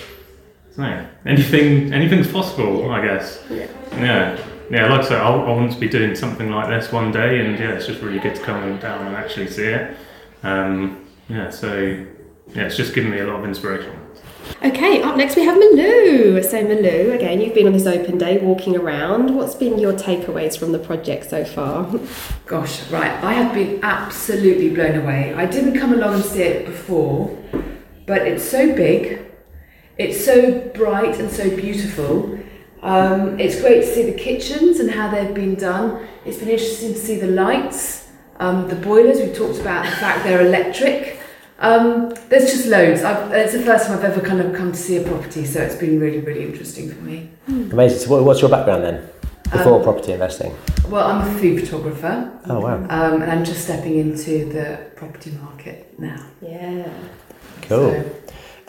I 0.78 1.06
anything, 1.26 1.94
anything's 1.94 2.28
possible, 2.32 2.92
I 2.92 3.02
guess. 3.06 3.40
Yeah. 3.50 3.68
Yeah, 3.98 4.38
yeah. 4.70 4.90
Like 4.90 5.02
I 5.02 5.08
said, 5.08 5.22
I, 5.22 5.30
I 5.30 5.52
want 5.54 5.72
to 5.74 5.80
be 5.80 5.88
doing 5.88 6.16
something 6.16 6.50
like 6.50 6.68
this 6.70 6.92
one 6.92 7.12
day, 7.12 7.40
and 7.40 7.58
yeah, 7.60 7.72
it's 7.76 7.86
just 7.88 8.02
really 8.02 8.20
good 8.20 8.36
to 8.36 8.42
come 8.42 8.78
down 8.80 9.06
and 9.08 9.16
actually 9.16 9.48
see 9.48 9.68
it. 9.68 9.96
Um, 10.44 11.06
yeah, 11.30 11.50
so 11.50 11.74
yeah, 12.56 12.64
it's 12.68 12.76
just 12.78 12.94
given 12.94 13.12
me 13.12 13.20
a 13.20 13.26
lot 13.28 13.40
of 13.40 13.46
inspiration. 13.46 13.92
Okay, 14.64 15.02
up 15.02 15.16
next 15.16 15.36
we 15.36 15.44
have 15.44 15.58
Malou. 15.58 16.44
So 16.44 16.64
Malou, 16.64 17.16
again, 17.16 17.42
you've 17.42 17.54
been 17.54 17.68
on 17.68 17.74
this 17.74 17.88
open 17.88 18.18
day 18.18 18.38
walking 18.38 18.76
around. 18.76 19.36
What's 19.36 19.56
been 19.56 19.80
your 19.80 19.94
takeaways 19.94 20.58
from 20.58 20.72
the 20.72 20.80
project 20.80 21.30
so 21.30 21.44
far? 21.46 21.90
Gosh, 22.46 22.88
right. 22.92 23.12
I 23.24 23.34
have 23.34 23.54
been 23.54 23.80
absolutely 23.84 24.70
blown 24.70 24.96
away. 24.96 25.34
I 25.34 25.46
didn't 25.46 25.80
come 25.80 25.94
along 25.94 26.16
and 26.16 26.24
see 26.24 26.44
it 26.44 26.66
before, 26.66 27.38
but 28.06 28.22
it's 28.24 28.44
so 28.44 28.76
big, 28.76 29.32
it's 29.98 30.24
so 30.24 30.60
bright 30.76 31.20
and 31.20 31.32
so 31.32 31.50
beautiful. 31.56 32.38
Um, 32.82 33.40
it's 33.40 33.62
great 33.62 33.82
to 33.82 33.88
see 33.88 34.04
the 34.04 34.18
kitchens 34.18 34.80
and 34.80 34.92
how 34.92 35.10
they've 35.10 35.34
been 35.34 35.56
done. 35.56 36.08
It's 36.26 36.40
been 36.40 36.50
interesting 36.50 36.94
to 36.94 37.00
see 37.00 37.20
the 37.20 37.28
lights, 37.28 38.10
um, 38.40 38.68
the 38.68 38.76
boilers. 38.76 39.20
We've 39.20 39.36
talked 39.36 39.60
about 39.60 39.86
the 39.86 39.96
fact 39.98 40.24
they're 40.24 40.46
electric. 40.46 41.21
Um, 41.62 42.14
there's 42.30 42.52
just 42.52 42.66
loads. 42.68 43.04
I've, 43.04 43.32
it's 43.34 43.54
the 43.54 43.62
first 43.62 43.86
time 43.88 43.98
I've 44.00 44.04
ever 44.04 44.22
kind 44.22 44.42
of 44.42 44.54
come 44.56 44.72
to 44.72 44.78
see 44.78 44.98
a 44.98 45.04
property, 45.04 45.46
so 45.46 45.62
it's 45.62 45.76
been 45.76 46.00
really, 46.00 46.20
really 46.20 46.44
interesting 46.44 46.90
for 46.92 47.00
me. 47.02 47.30
Amazing. 47.48 48.00
So 48.00 48.10
what, 48.10 48.24
what's 48.24 48.42
your 48.42 48.50
background 48.50 48.84
then? 48.84 49.08
Before 49.52 49.78
Um, 49.78 49.84
property 49.84 50.14
investing. 50.14 50.56
Well, 50.90 51.06
I'm 51.06 51.28
a 51.36 51.40
food 51.40 51.60
photographer. 51.60 52.32
Oh 52.48 52.62
wow. 52.62 52.76
Um, 52.90 53.22
and 53.22 53.32
I'm 53.32 53.46
just 53.46 53.64
stepping 53.66 53.98
into 53.98 54.46
the 54.46 54.80
property 54.96 55.32
market 55.42 56.00
now. 56.00 56.26
Yeah. 56.42 56.90
Cool. 57.64 57.92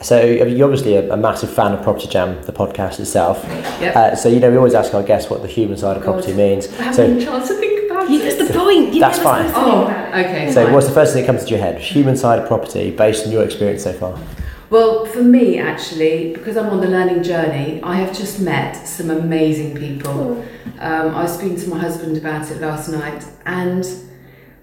So, 0.01 0.19
So 0.19 0.21
you're 0.25 0.65
obviously 0.67 0.95
a, 0.97 1.13
a 1.13 1.17
massive 1.17 1.49
fan 1.53 1.71
of 1.71 1.81
Property 1.83 2.07
Jam, 2.07 2.41
the 2.43 2.51
podcast 2.51 2.99
itself. 2.99 3.43
yep. 3.81 3.95
Uh, 3.95 4.15
so 4.15 4.27
you 4.29 4.39
know 4.41 4.51
we 4.51 4.57
always 4.57 4.73
ask 4.73 4.93
our 4.93 5.03
guests 5.03 5.29
what 5.31 5.41
the 5.41 5.47
human 5.47 5.77
side 5.77 5.95
of 5.97 6.03
property 6.03 6.33
means. 6.33 6.67
I 6.67 6.83
haven't 6.83 6.93
So 7.21 7.23
had 8.07 8.21
a 8.21 8.23
chance 8.23 8.35
to 8.35 8.45
think 8.45 8.49
about 8.49 8.49
You, 8.49 8.49
it. 8.49 8.49
that's 8.49 8.51
the 8.51 8.59
point. 8.59 8.93
You 8.93 8.99
That's 8.99 9.17
never 9.17 9.29
fine. 9.29 9.47
supposed 9.47 9.65
to 9.65 9.71
think 9.71 9.75
Oh, 9.77 9.85
about 9.87 10.19
it. 10.19 10.25
okay. 10.25 10.51
so 10.51 10.63
fine. 10.63 10.73
what's 10.73 10.87
the 10.87 10.93
first 10.93 11.13
thing 11.13 11.21
that 11.23 11.27
comes 11.27 11.43
to 11.45 11.49
your 11.51 11.59
head? 11.59 11.79
Human 11.79 12.15
side 12.17 12.39
of 12.39 12.47
property, 12.47 12.91
based 12.91 13.25
on 13.25 13.31
your 13.31 13.43
experience 13.43 13.83
so 13.83 13.93
far. 13.93 14.17
Well, 14.69 15.05
for 15.05 15.21
me, 15.21 15.59
actually, 15.59 16.33
because 16.33 16.57
I'm 16.57 16.67
on 16.69 16.81
the 16.81 16.87
learning 16.87 17.21
journey, 17.23 17.79
I 17.83 17.95
have 17.97 18.15
just 18.17 18.39
met 18.41 18.73
some 18.87 19.11
amazing 19.11 19.75
people. 19.75 20.43
Um, 20.79 21.13
I 21.15 21.21
was 21.23 21.37
speaking 21.37 21.57
to 21.57 21.69
my 21.69 21.77
husband 21.77 22.17
about 22.17 22.49
it 22.49 22.59
last 22.59 22.89
night, 22.89 23.23
and 23.45 23.85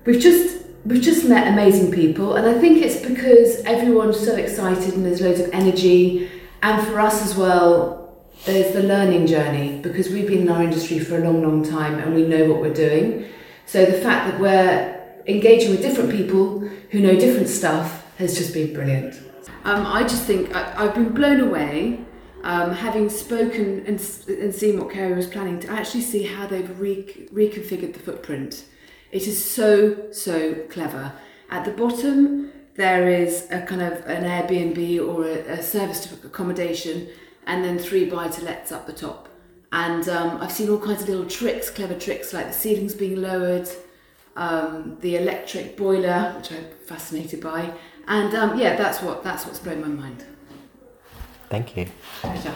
we've 0.05 0.21
just 0.21 0.67
we've 0.85 1.03
just 1.03 1.29
met 1.29 1.47
amazing 1.47 1.93
people. 1.93 2.35
And 2.35 2.47
I 2.49 2.59
think 2.59 2.79
it's 2.83 2.97
because 3.07 3.61
everyone's 3.65 4.19
so 4.19 4.35
excited 4.35 4.95
and 4.95 5.05
there's 5.07 5.21
loads 5.21 5.39
of 5.41 5.51
energy, 5.53 6.29
and 6.63 6.85
for 6.89 6.99
us 6.99 7.23
as 7.25 7.37
well, 7.37 8.00
there's 8.45 8.73
the 8.73 8.83
learning 8.83 9.27
journey 9.27 9.81
because 9.83 10.09
we've 10.09 10.27
been 10.27 10.43
in 10.43 10.49
our 10.49 10.63
industry 10.63 10.99
for 10.99 11.17
a 11.19 11.21
long, 11.21 11.43
long 11.43 11.65
time, 11.65 11.99
and 11.99 12.15
we 12.15 12.25
know 12.27 12.51
what 12.51 12.61
we're 12.61 12.75
doing. 12.75 13.27
So 13.67 13.85
the 13.85 14.01
fact 14.01 14.31
that 14.31 14.41
we're 14.41 15.01
engaging 15.27 15.71
with 15.71 15.83
different 15.83 16.11
people 16.11 16.61
who 16.91 17.01
know 17.01 17.15
different 17.19 17.49
stuff 17.49 18.17
has 18.17 18.37
just 18.37 18.55
been 18.55 18.73
brilliant. 18.73 19.15
Um, 19.65 19.87
I 19.87 20.03
just 20.03 20.25
think 20.25 20.55
I, 20.55 20.85
I've 20.85 20.95
been 20.95 21.11
blown 21.11 21.41
away, 21.41 22.01
um, 22.43 22.73
having 22.73 23.11
spoken 23.11 23.85
and, 23.87 24.01
and 24.29 24.55
seen 24.55 24.79
what 24.79 24.91
Kerry 24.91 25.13
was 25.15 25.27
planning 25.27 25.61
to 25.61 25.71
actually 25.71 26.01
see 26.01 26.23
how 26.23 26.47
they've 26.47 26.81
re- 26.81 27.29
reconfigured 27.33 27.93
the 27.93 28.01
footprint. 28.01 28.65
It 29.13 29.27
is 29.27 29.43
so 29.45 30.11
so 30.13 30.55
clever. 30.71 31.13
At 31.51 31.65
the 31.65 31.73
bottom 31.73 32.53
there 32.77 33.11
is 33.11 33.47
a 33.51 33.61
kind 33.61 33.83
of 33.83 33.93
an 34.07 34.25
Airbnb 34.25 35.07
or 35.07 35.27
a, 35.27 35.59
a 35.59 35.63
service 35.63 36.11
accommodation, 36.25 37.09
and 37.47 37.65
then 37.65 37.79
three 37.79 38.09
buy 38.09 38.29
to 38.29 38.45
lets 38.45 38.73
up 38.73 38.87
the 38.87 38.93
top. 38.93 39.29
And 39.73 40.09
um, 40.09 40.41
I've 40.41 40.53
seen 40.53 40.69
all 40.69 40.79
kinds 40.79 41.03
of 41.03 41.09
little 41.09 41.27
tricks, 41.27 41.71
clever 41.71 41.99
tricks, 41.99 42.33
like 42.33 42.49
the 42.49 42.53
ceilings 42.53 42.95
being 42.95 43.21
lowered, 43.23 43.69
um, 44.37 44.97
the 45.01 45.17
electric 45.17 45.77
boiler, 45.77 46.35
which 46.37 46.51
I'm 46.53 46.65
fascinated 46.87 47.41
by, 47.41 47.73
and 48.09 48.35
um, 48.35 48.59
yeah, 48.59 48.77
that's 48.77 49.01
what 49.01 49.23
that's 49.23 49.47
what's 49.47 49.59
blown 49.59 49.81
my 49.81 49.89
mind. 49.89 50.25
Thank 51.49 51.77
you. 51.77 51.87
Pleasure. 52.21 52.55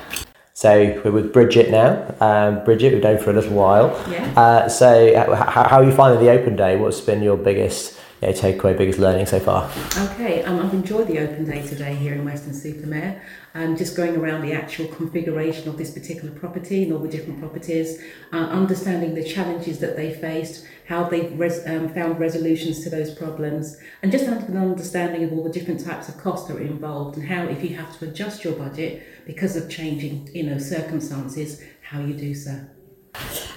So 0.57 1.01
we're 1.05 1.11
with 1.11 1.33
Bridget 1.33 1.71
now. 1.71 2.15
Um, 2.21 2.65
Bridget, 2.65 2.95
we've 2.95 3.03
known 3.03 3.19
for 3.19 3.31
a 3.31 3.33
little 3.33 3.55
while. 3.55 3.89
Yeah. 4.09 4.25
Uh, 4.37 4.69
so 4.69 4.95
h- 4.95 5.17
how 5.17 5.79
are 5.79 5.85
you 5.85 5.91
finding 5.91 6.25
the 6.25 6.31
open 6.31 6.55
day? 6.55 6.77
What's 6.77 7.01
been 7.01 7.21
your 7.23 7.37
biggest 7.37 7.99
you 8.25 8.33
know, 8.33 8.39
takeaway, 8.41 8.77
biggest 8.77 8.99
learning 8.99 9.27
so 9.27 9.39
far? 9.39 9.71
Okay, 10.11 10.43
um, 10.45 10.61
I've 10.61 10.73
enjoyed 10.73 11.09
the 11.09 11.19
open 11.19 11.45
day 11.45 11.67
today 11.67 11.95
here 11.95 12.15
in 12.15 12.25
Weston-super-Mare. 12.25 13.23
Um, 13.55 13.77
just 13.77 13.97
going 13.97 14.17
around 14.17 14.43
the 14.43 14.53
actual 14.53 14.89
configuration 14.89 15.69
of 15.69 15.77
this 15.77 15.93
particular 15.93 16.35
property 16.35 16.83
and 16.83 16.93
all 16.93 16.99
the 16.99 17.09
different 17.09 17.39
properties, 17.39 18.01
uh, 18.33 18.37
understanding 18.37 19.15
the 19.15 19.23
challenges 19.23 19.79
that 19.79 19.97
they 19.97 20.13
faced, 20.13 20.67
how 20.89 21.05
they've 21.05 21.39
res- 21.39 21.65
um, 21.67 21.89
found 21.89 22.19
resolutions 22.19 22.83
to 22.83 22.91
those 22.91 23.15
problems, 23.15 23.77
and 24.03 24.11
just 24.11 24.27
an 24.27 24.57
understanding 24.57 25.23
of 25.23 25.33
all 25.33 25.45
the 25.45 25.51
different 25.51 25.85
types 25.85 26.09
of 26.09 26.19
costs 26.19 26.49
that 26.49 26.57
are 26.57 26.61
involved 26.61 27.17
and 27.17 27.29
how, 27.29 27.45
if 27.45 27.63
you 27.63 27.77
have 27.77 27.97
to 27.99 28.09
adjust 28.09 28.43
your 28.43 28.55
budget 28.55 29.07
because 29.27 29.55
of 29.57 29.71
changing, 29.71 30.29
you 30.33 30.43
know, 30.43 30.59
circumstances, 30.59 31.63
how 31.83 32.01
you 32.01 32.15
do 32.15 32.35
so. 32.35 32.61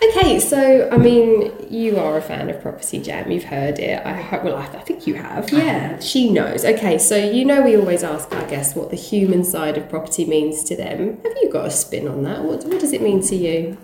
Okay, 0.04 0.40
so 0.40 0.90
I 0.92 0.98
mean, 0.98 1.52
you 1.70 1.98
are 1.98 2.18
a 2.18 2.22
fan 2.22 2.50
of 2.50 2.62
Property 2.62 3.02
Jam. 3.02 3.32
You've 3.32 3.44
heard 3.44 3.80
it. 3.80 4.06
I 4.06 4.14
hope. 4.14 4.44
Well, 4.44 4.56
I, 4.56 4.66
I 4.66 4.82
think 4.82 5.08
you 5.08 5.16
have. 5.16 5.52
Yeah, 5.52 6.00
she 6.00 6.32
knows. 6.32 6.64
Okay, 6.64 6.98
so 6.98 7.16
you 7.16 7.44
know 7.46 7.62
we 7.62 7.76
always 7.76 8.04
ask 8.04 8.32
our 8.34 8.48
guests 8.48 8.76
what 8.76 8.92
the 8.92 8.96
human 8.96 9.44
side 9.44 9.78
of 9.78 9.90
property 9.90 10.26
means 10.26 10.64
to 10.66 10.76
them. 10.76 11.20
Have 11.24 11.34
you 11.42 11.50
got 11.52 11.66
a 11.66 11.72
spin 11.72 12.08
on 12.08 12.24
that? 12.24 12.44
What 12.44 12.64
What 12.66 12.80
does 12.80 12.94
it 12.94 13.02
mean 13.02 13.22
to 13.24 13.36
you? 13.36 13.78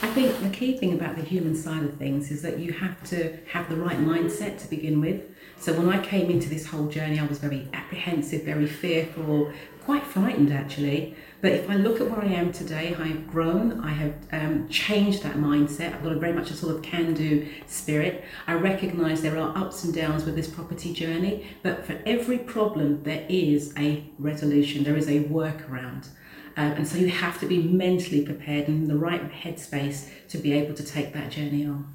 I 0.00 0.06
think 0.08 0.40
the 0.40 0.50
key 0.50 0.76
thing 0.78 0.92
about 0.92 1.16
the 1.16 1.22
human 1.22 1.56
side 1.56 1.82
of 1.82 1.94
things 1.94 2.30
is 2.30 2.42
that 2.42 2.58
you 2.58 2.72
have 2.72 3.02
to 3.10 3.36
have 3.48 3.68
the 3.68 3.76
right 3.76 3.98
mindset 3.98 4.60
to 4.62 4.70
begin 4.70 5.00
with. 5.00 5.22
So 5.58 5.72
when 5.72 5.88
I 5.88 6.00
came 6.00 6.30
into 6.30 6.48
this 6.48 6.66
whole 6.66 6.86
journey, 6.86 7.18
I 7.18 7.26
was 7.26 7.38
very 7.38 7.68
apprehensive, 7.72 8.44
very 8.44 8.66
fearful, 8.66 9.52
quite 9.84 10.04
frightened 10.04 10.52
actually. 10.52 11.16
But 11.40 11.52
if 11.52 11.70
I 11.70 11.74
look 11.76 12.00
at 12.00 12.10
where 12.10 12.20
I 12.20 12.26
am 12.26 12.50
today, 12.50 12.96
I 12.98 13.06
have 13.06 13.28
grown, 13.28 13.80
I 13.80 13.92
have 13.92 14.14
um, 14.32 14.68
changed 14.68 15.22
that 15.22 15.36
mindset. 15.36 15.94
I've 15.94 16.02
got 16.02 16.12
a 16.12 16.18
very 16.18 16.32
much 16.32 16.50
a 16.50 16.54
sort 16.54 16.74
of 16.74 16.82
can 16.82 17.14
do 17.14 17.48
spirit. 17.66 18.24
I 18.48 18.54
recognize 18.54 19.22
there 19.22 19.38
are 19.38 19.56
ups 19.56 19.84
and 19.84 19.94
downs 19.94 20.24
with 20.24 20.34
this 20.34 20.48
property 20.48 20.92
journey, 20.92 21.46
but 21.62 21.86
for 21.86 22.00
every 22.04 22.38
problem, 22.38 23.04
there 23.04 23.24
is 23.28 23.72
a 23.78 24.04
resolution, 24.18 24.82
there 24.82 24.96
is 24.96 25.08
a 25.08 25.24
workaround. 25.24 26.08
Um, 26.56 26.72
and 26.72 26.88
so 26.88 26.98
you 26.98 27.08
have 27.08 27.38
to 27.38 27.46
be 27.46 27.62
mentally 27.62 28.24
prepared 28.24 28.66
and 28.66 28.82
in 28.82 28.88
the 28.88 28.96
right 28.96 29.30
headspace 29.30 30.10
to 30.30 30.38
be 30.38 30.52
able 30.54 30.74
to 30.74 30.84
take 30.84 31.12
that 31.12 31.30
journey 31.30 31.64
on. 31.64 31.94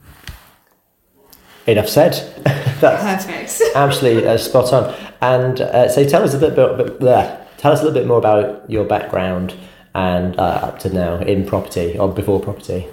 Enough 1.68 1.90
said. 1.90 2.14
That's 2.80 3.26
Perfect. 3.26 3.76
absolutely 3.76 4.28
uh, 4.28 4.38
spot 4.38 4.72
on. 4.72 4.96
And 5.22 5.60
uh, 5.60 5.90
so 5.90 6.08
tell 6.08 6.24
us 6.24 6.34
a 6.34 6.38
bit, 6.38 6.56
bit, 6.56 6.78
bit 6.78 7.00
bleh. 7.00 7.43
Tell 7.64 7.72
us 7.72 7.80
a 7.80 7.84
little 7.86 7.98
bit 7.98 8.06
more 8.06 8.18
about 8.18 8.70
your 8.70 8.84
background 8.84 9.56
and 9.96 10.38
uh, 10.38 10.60
up 10.68 10.80
to 10.80 10.90
now 10.90 11.16
in 11.20 11.46
property 11.46 11.98
or 11.98 12.12
before 12.12 12.38
property. 12.38 12.86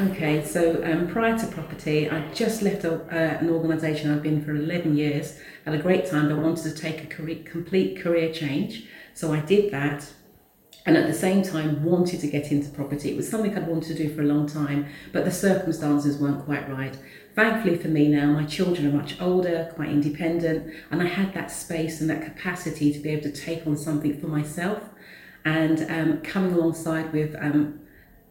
Okay, 0.00 0.44
so 0.44 0.82
um, 0.84 1.06
prior 1.06 1.38
to 1.38 1.46
property, 1.46 2.10
I 2.10 2.26
just 2.34 2.60
left 2.60 2.82
a, 2.82 2.94
uh, 2.94 3.38
an 3.38 3.48
organisation 3.48 4.12
I've 4.12 4.24
been 4.24 4.44
for 4.44 4.56
11 4.56 4.96
years. 4.96 5.38
Had 5.64 5.74
a 5.74 5.78
great 5.78 6.04
time, 6.06 6.28
but 6.28 6.38
wanted 6.38 6.64
to 6.64 6.74
take 6.74 7.04
a 7.04 7.06
career, 7.06 7.44
complete 7.44 8.00
career 8.02 8.32
change. 8.32 8.88
So 9.14 9.32
I 9.32 9.38
did 9.38 9.70
that. 9.70 10.10
and 10.84 10.96
at 10.96 11.06
the 11.06 11.14
same 11.14 11.42
time 11.42 11.84
wanted 11.84 12.18
to 12.20 12.26
get 12.26 12.50
into 12.50 12.70
property. 12.70 13.10
It 13.10 13.16
was 13.16 13.28
something 13.28 13.54
I'd 13.56 13.68
wanted 13.68 13.96
to 13.96 14.02
do 14.02 14.12
for 14.12 14.22
a 14.22 14.24
long 14.24 14.48
time, 14.48 14.86
but 15.12 15.24
the 15.26 15.30
circumstances 15.30 16.18
weren't 16.18 16.44
quite 16.44 16.68
right. 16.68 16.96
Thankfully 17.38 17.76
for 17.76 17.86
me 17.86 18.08
now, 18.08 18.32
my 18.32 18.44
children 18.44 18.88
are 18.88 18.96
much 18.98 19.14
older, 19.20 19.70
quite 19.76 19.90
independent, 19.90 20.74
and 20.90 21.00
I 21.00 21.06
had 21.06 21.32
that 21.34 21.52
space 21.52 22.00
and 22.00 22.10
that 22.10 22.24
capacity 22.24 22.92
to 22.92 22.98
be 22.98 23.10
able 23.10 23.30
to 23.30 23.32
take 23.32 23.64
on 23.64 23.76
something 23.76 24.20
for 24.20 24.26
myself. 24.26 24.82
And 25.44 25.88
um, 25.88 26.20
coming 26.22 26.52
alongside 26.52 27.12
with 27.12 27.36
um, 27.36 27.78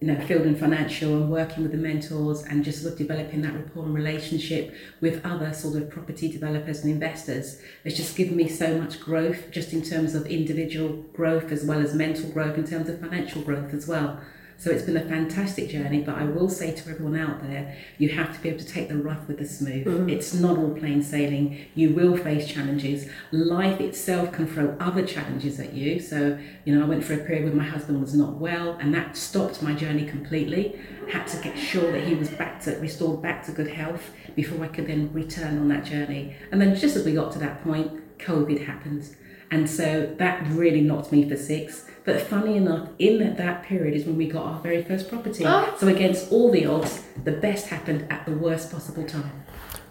you 0.02 0.08
know, 0.08 0.20
Fielding 0.26 0.58
Financial 0.58 1.16
and 1.16 1.32
working 1.32 1.64
with 1.64 1.72
the 1.72 1.78
mentors 1.78 2.44
and 2.44 2.66
just 2.66 2.82
sort 2.82 2.92
of 2.92 2.98
developing 2.98 3.44
that 3.44 3.54
rapport 3.54 3.86
and 3.86 3.94
relationship 3.94 4.76
with 5.00 5.26
other 5.26 5.54
sort 5.54 5.82
of 5.82 5.90
property 5.90 6.30
developers 6.30 6.84
and 6.84 6.92
investors. 6.92 7.62
It's 7.86 7.96
just 7.96 8.18
given 8.18 8.36
me 8.36 8.50
so 8.50 8.78
much 8.78 9.00
growth 9.00 9.52
just 9.52 9.72
in 9.72 9.84
terms 9.84 10.16
of 10.16 10.26
individual 10.26 10.90
growth 11.14 11.54
as 11.54 11.64
well 11.64 11.80
as 11.80 11.96
mental 11.96 12.30
growth 12.32 12.58
in 12.58 12.68
terms 12.68 12.90
of 12.90 13.00
financial 13.00 13.42
growth 13.42 13.74
as 13.74 13.88
well. 13.88 14.20
So 14.60 14.72
it's 14.72 14.84
been 14.84 14.98
a 14.98 15.06
fantastic 15.06 15.70
journey, 15.70 16.02
but 16.02 16.16
I 16.16 16.24
will 16.24 16.50
say 16.50 16.74
to 16.74 16.90
everyone 16.90 17.16
out 17.16 17.44
there, 17.44 17.78
you 18.00 18.10
have 18.10 18.36
to 18.36 18.42
be 18.42 18.50
able 18.50 18.60
to 18.60 18.66
take 18.66 18.90
the 18.90 18.98
rough 18.98 19.28
with 19.28 19.38
the 19.38 19.46
smooth. 19.46 19.86
Mm-hmm. 19.86 20.10
It's 20.10 20.34
not 20.34 20.58
all 20.58 20.72
plain 20.72 21.04
sailing. 21.04 21.68
You 21.76 21.94
will 21.94 22.18
face 22.18 22.48
challenges. 22.48 23.08
Life 23.32 23.80
itself 23.80 24.32
can 24.32 24.48
throw 24.48 24.76
other 24.80 25.06
challenges 25.06 25.60
at 25.60 25.74
you. 25.74 26.00
So, 26.00 26.40
you 26.66 26.74
know, 26.74 26.84
I 26.84 26.88
went 26.88 27.04
for 27.04 27.14
a 27.14 27.20
period 27.20 27.46
where 27.46 27.54
my 27.54 27.66
husband 27.66 28.02
was 28.02 28.16
not 28.16 28.34
well, 28.38 28.78
and 28.82 28.92
that 28.96 29.16
stopped 29.16 29.62
my 29.62 29.74
journey 29.74 30.08
completely. 30.08 30.80
Had 31.12 31.28
to 31.28 31.42
get 31.42 31.56
sure 31.56 31.92
that 31.92 32.08
he 32.08 32.16
was 32.16 32.30
back 32.30 32.60
to 32.64 32.72
restored 32.78 33.22
back 33.22 33.46
to 33.46 33.52
good 33.52 33.70
health 33.70 34.12
before 34.36 34.64
I 34.66 34.70
could 34.70 34.88
then 34.88 35.14
return 35.14 35.60
on 35.60 35.68
that 35.68 35.86
journey. 35.86 36.36
And 36.52 36.60
then 36.60 36.76
just 36.76 36.96
as 36.96 37.06
we 37.06 37.14
got 37.14 37.32
to 37.34 37.40
that 37.40 37.64
point, 37.64 38.18
COVID 38.18 38.66
happened. 38.66 39.08
And 39.50 39.70
so 39.70 40.14
that 40.18 40.46
really 40.48 40.82
knocked 40.82 41.12
me 41.12 41.28
for 41.28 41.38
six. 41.38 41.86
But 42.04 42.22
funny 42.22 42.58
enough, 42.58 42.90
in 43.00 43.36
that 43.36 43.64
period 43.64 43.94
is 43.94 44.06
when 44.06 44.18
we 44.18 44.28
got 44.28 44.46
our 44.46 44.60
very 44.62 44.84
first 44.84 45.10
property. 45.10 45.44
Oh. 45.46 45.76
So 45.78 45.88
against 45.88 46.32
all 46.32 46.52
the 46.52 46.66
odds, 46.66 47.04
the 47.24 47.34
best 47.34 47.68
happened 47.68 48.08
at 48.10 48.26
the 48.26 48.32
worst 48.32 48.72
possible 48.72 49.06
time. 49.06 49.44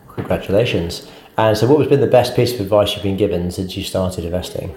Congratulations. 0.08 1.10
And 1.36 1.56
so, 1.56 1.66
what 1.66 1.80
has 1.80 1.88
been 1.88 2.00
the 2.00 2.06
best 2.06 2.34
piece 2.34 2.54
of 2.54 2.60
advice 2.60 2.94
you've 2.94 3.02
been 3.02 3.18
given 3.18 3.50
since 3.50 3.76
you 3.76 3.84
started 3.84 4.25
investing? 4.25 4.75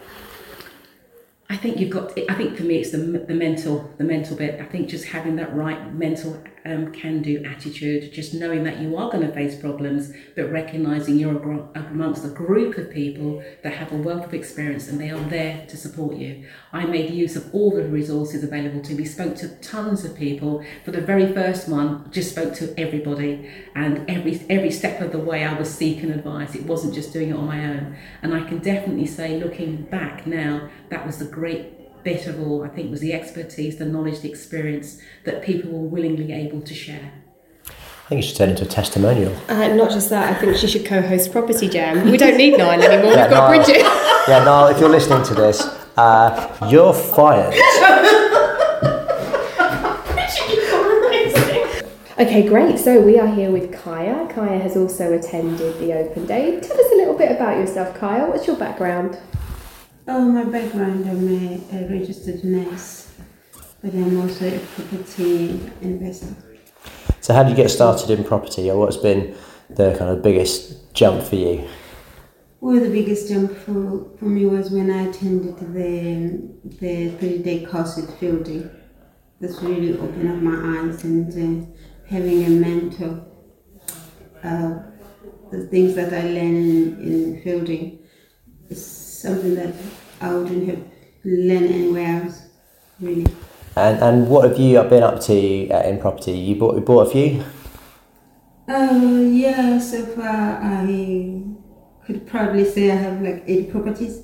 I 1.49 1.55
think 1.55 1.79
you've 1.79 1.89
got. 1.89 2.17
I 2.29 2.33
think 2.35 2.57
for 2.57 2.63
me, 2.63 2.75
it's 2.75 2.91
the 2.91 2.97
the 2.97 3.33
mental, 3.33 3.89
the 3.97 4.03
mental 4.03 4.35
bit. 4.35 4.59
I 4.59 4.65
think 4.65 4.89
just 4.89 5.05
having 5.05 5.37
that 5.37 5.55
right 5.55 5.93
mental 5.93 6.41
um, 6.69 6.91
can 6.91 7.21
do 7.21 7.43
attitude, 7.43 8.13
just 8.13 8.33
knowing 8.33 8.63
that 8.63 8.79
you 8.79 8.95
are 8.95 9.11
going 9.11 9.25
to 9.25 9.33
face 9.33 9.59
problems, 9.59 10.13
but 10.35 10.51
recognizing 10.51 11.17
you're 11.17 11.41
amongst 11.75 12.23
a 12.23 12.29
group 12.29 12.77
of 12.77 12.91
people 12.91 13.43
that 13.63 13.73
have 13.73 13.91
a 13.91 13.97
wealth 13.97 14.25
of 14.25 14.33
experience 14.33 14.87
and 14.87 14.99
they 14.99 15.09
are 15.09 15.23
there 15.29 15.65
to 15.67 15.77
support 15.77 16.15
you. 16.15 16.45
I 16.71 16.85
made 16.85 17.09
use 17.09 17.35
of 17.35 17.53
all 17.53 17.71
the 17.71 17.83
resources 17.83 18.43
available 18.43 18.81
to 18.81 18.93
me, 18.93 19.05
spoke 19.05 19.35
to 19.37 19.49
tons 19.57 20.05
of 20.05 20.15
people. 20.15 20.63
For 20.85 20.91
the 20.91 21.01
very 21.01 21.33
first 21.33 21.67
one, 21.67 22.09
just 22.11 22.31
spoke 22.31 22.53
to 22.55 22.79
everybody, 22.79 23.49
and 23.75 24.09
every 24.09 24.45
every 24.49 24.71
step 24.71 25.01
of 25.01 25.11
the 25.11 25.19
way, 25.19 25.43
I 25.43 25.57
was 25.57 25.73
seeking 25.73 26.11
advice. 26.11 26.55
It 26.55 26.65
wasn't 26.65 26.93
just 26.93 27.13
doing 27.13 27.29
it 27.29 27.35
on 27.35 27.45
my 27.45 27.65
own, 27.65 27.97
and 28.21 28.33
I 28.33 28.43
can 28.47 28.59
definitely 28.59 29.07
say, 29.07 29.39
looking 29.39 29.83
back 29.83 30.27
now, 30.27 30.69
that 30.89 31.05
was 31.05 31.17
the 31.17 31.25
great 31.25 31.78
bit 32.03 32.27
of 32.27 32.39
all, 32.39 32.63
I 32.63 32.67
think, 32.69 32.91
was 32.91 32.99
the 33.01 33.13
expertise, 33.13 33.77
the 33.77 33.85
knowledge, 33.85 34.21
the 34.21 34.29
experience 34.29 34.99
that 35.25 35.43
people 35.43 35.71
were 35.71 35.87
willingly 35.87 36.31
able 36.33 36.61
to 36.61 36.73
share. 36.73 37.11
I 37.67 38.09
think 38.09 38.23
you 38.23 38.27
should 38.27 38.37
turn 38.37 38.49
into 38.49 38.63
a 38.63 38.67
testimonial. 38.67 39.35
Uh, 39.47 39.67
not 39.75 39.91
just 39.91 40.09
that, 40.09 40.35
I 40.35 40.39
think 40.39 40.57
she 40.57 40.67
should 40.67 40.85
co-host 40.85 41.31
Property 41.31 41.69
Jam. 41.69 42.09
We 42.09 42.17
don't 42.17 42.37
need 42.37 42.57
Niall 42.57 42.81
anymore. 42.81 43.11
Yeah, 43.13 43.21
We've 43.23 43.29
got 43.29 43.51
Niall, 43.51 43.65
Bridget. 43.65 43.81
yeah, 44.27 44.43
Niall, 44.43 44.67
if 44.69 44.79
you're 44.79 44.89
listening 44.89 45.23
to 45.25 45.35
this, 45.35 45.61
uh, 45.97 46.67
you're 46.71 46.93
fired. 46.93 47.53
Okay, 52.19 52.45
great. 52.45 52.77
So 52.77 52.99
we 52.99 53.17
are 53.17 53.27
here 53.33 53.49
with 53.49 53.71
Kaya. 53.81 54.27
Kaya 54.33 54.59
has 54.59 54.75
also 54.75 55.13
attended 55.13 55.79
the 55.79 55.93
open 55.93 56.25
day. 56.25 56.59
Tell 56.59 56.77
us 56.77 56.91
a 56.91 56.95
little 56.97 57.17
bit 57.17 57.31
about 57.31 57.57
yourself, 57.57 57.97
Kaya. 57.97 58.25
What's 58.27 58.45
your 58.45 58.57
background? 58.57 59.17
Oh, 60.11 60.21
my 60.21 60.43
background, 60.43 61.07
I'm 61.07 61.27
a, 61.27 61.61
a 61.71 61.87
registered 61.87 62.43
nurse, 62.43 63.11
but 63.79 63.93
I'm 63.93 64.19
also 64.19 64.47
a 64.47 64.59
property 64.59 65.61
investor. 65.83 66.35
So, 67.21 67.31
how 67.31 67.43
did 67.43 67.51
you 67.51 67.55
get 67.55 67.69
started 67.69 68.09
in 68.09 68.23
property, 68.23 68.71
or 68.71 68.79
what's 68.79 68.97
been 68.97 69.35
the 69.69 69.95
kind 69.99 70.09
of 70.09 70.23
biggest 70.23 70.95
jump 70.95 71.21
for 71.21 71.35
you? 71.35 71.69
Well, 72.59 72.79
the 72.79 72.89
biggest 72.89 73.29
jump 73.29 73.55
for, 73.55 74.09
for 74.17 74.25
me 74.25 74.47
was 74.47 74.71
when 74.71 74.89
I 74.89 75.09
attended 75.09 75.59
the 75.59 76.55
the 76.79 77.11
three 77.19 77.37
day 77.43 77.63
course 77.67 77.99
at 77.99 78.09
Fielding. 78.19 78.67
That's 79.39 79.61
really 79.61 79.93
opened 79.93 80.27
up 80.27 80.41
my 80.41 80.87
eyes 80.89 81.03
and 81.03 81.29
uh, 81.29 81.67
having 82.07 82.45
a 82.45 82.49
mentor. 82.49 83.27
Uh, 84.43 84.79
the 85.51 85.67
things 85.67 85.93
that 85.93 86.11
I 86.11 86.23
learned 86.23 86.65
in, 86.65 87.13
in 87.13 87.41
Fielding 87.43 87.99
something 89.21 89.55
that 89.55 89.73
I 90.21 90.33
wouldn't 90.33 90.67
have 90.69 90.83
learned 91.23 91.71
anywhere 91.71 92.23
else, 92.23 92.47
really. 92.99 93.25
And 93.75 93.99
and 94.01 94.29
what 94.29 94.49
have 94.49 94.59
you 94.59 94.81
been 94.83 95.03
up 95.03 95.19
to 95.21 95.69
uh, 95.69 95.83
in 95.83 95.99
property? 95.99 96.37
You 96.37 96.55
bought 96.55 96.75
you 96.75 96.81
bought 96.81 97.07
a 97.07 97.11
few. 97.11 97.43
Uh, 98.67 99.23
yeah, 99.31 99.79
so 99.79 100.05
far 100.05 100.61
I 100.61 101.43
could 102.05 102.27
probably 102.27 102.65
say 102.65 102.91
I 102.91 102.95
have 102.95 103.21
like 103.21 103.43
eight 103.47 103.71
properties. 103.71 104.23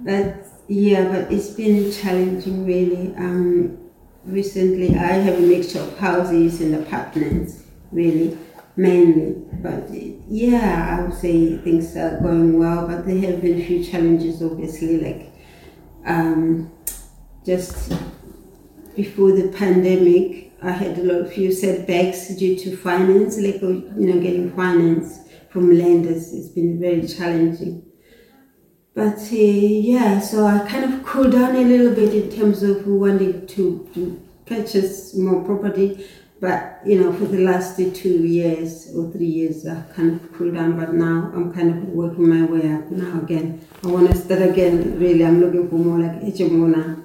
But 0.00 0.46
yeah, 0.68 1.08
but 1.08 1.32
it's 1.32 1.50
been 1.50 1.92
challenging 1.92 2.66
really. 2.66 3.14
Um, 3.16 3.78
recently 4.24 4.96
I 4.96 5.12
have 5.26 5.38
a 5.38 5.42
mixture 5.42 5.80
of 5.80 5.98
houses 5.98 6.60
and 6.60 6.74
apartments, 6.76 7.64
really 7.92 8.38
mainly. 8.76 9.42
But 9.62 9.88
yeah, 10.28 10.96
I 10.98 11.02
would 11.02 11.14
say 11.14 11.58
things 11.58 11.96
are 11.96 12.20
going 12.20 12.58
well, 12.58 12.86
but 12.86 13.06
there 13.06 13.18
have 13.30 13.40
been 13.40 13.60
a 13.60 13.64
few 13.64 13.84
challenges, 13.84 14.42
obviously, 14.42 15.00
like 15.00 15.32
um, 16.06 16.70
just 17.44 17.92
before 18.94 19.32
the 19.32 19.48
pandemic, 19.48 20.52
I 20.62 20.70
had 20.70 20.98
a 20.98 21.02
lot 21.02 21.16
of 21.22 21.32
few 21.32 21.52
setbacks 21.52 22.28
due 22.28 22.56
to 22.56 22.76
finance, 22.76 23.38
like 23.38 23.60
you 23.60 23.92
know, 23.96 24.20
getting 24.20 24.54
finance 24.54 25.20
from 25.50 25.70
lenders. 25.70 26.32
It's 26.32 26.48
been 26.48 26.80
very 26.80 27.06
challenging. 27.06 27.84
But 28.94 29.18
uh, 29.18 29.34
yeah, 29.34 30.20
so 30.20 30.46
I 30.46 30.66
kind 30.68 30.84
of 30.84 31.04
cooled 31.04 31.32
down 31.32 31.56
a 31.56 31.64
little 31.64 31.94
bit 31.94 32.14
in 32.14 32.30
terms 32.30 32.62
of 32.62 32.86
wanting 32.86 33.46
to 33.46 34.22
purchase 34.46 35.16
more 35.16 35.42
property 35.42 36.06
but 36.44 36.80
you 36.84 37.00
know, 37.00 37.10
for 37.10 37.24
the 37.24 37.38
last 37.38 37.78
two 37.78 38.18
years 38.38 38.94
or 38.94 39.10
three 39.12 39.32
years, 39.40 39.66
I 39.66 39.80
kind 39.96 40.20
of 40.20 40.30
cooled 40.34 40.54
down. 40.54 40.78
But 40.78 40.92
now 40.92 41.32
I'm 41.34 41.54
kind 41.54 41.70
of 41.70 41.88
working 41.88 42.28
my 42.28 42.44
way 42.44 42.70
up 42.70 42.90
now 42.90 43.18
again. 43.20 43.66
I 43.82 43.86
want 43.86 44.10
to 44.10 44.14
start 44.14 44.42
again. 44.42 44.98
Really, 44.98 45.24
I'm 45.24 45.40
looking 45.40 45.70
for 45.70 45.76
more 45.76 45.98
like 45.98 46.20
HMO 46.20 46.68
now. 46.76 46.96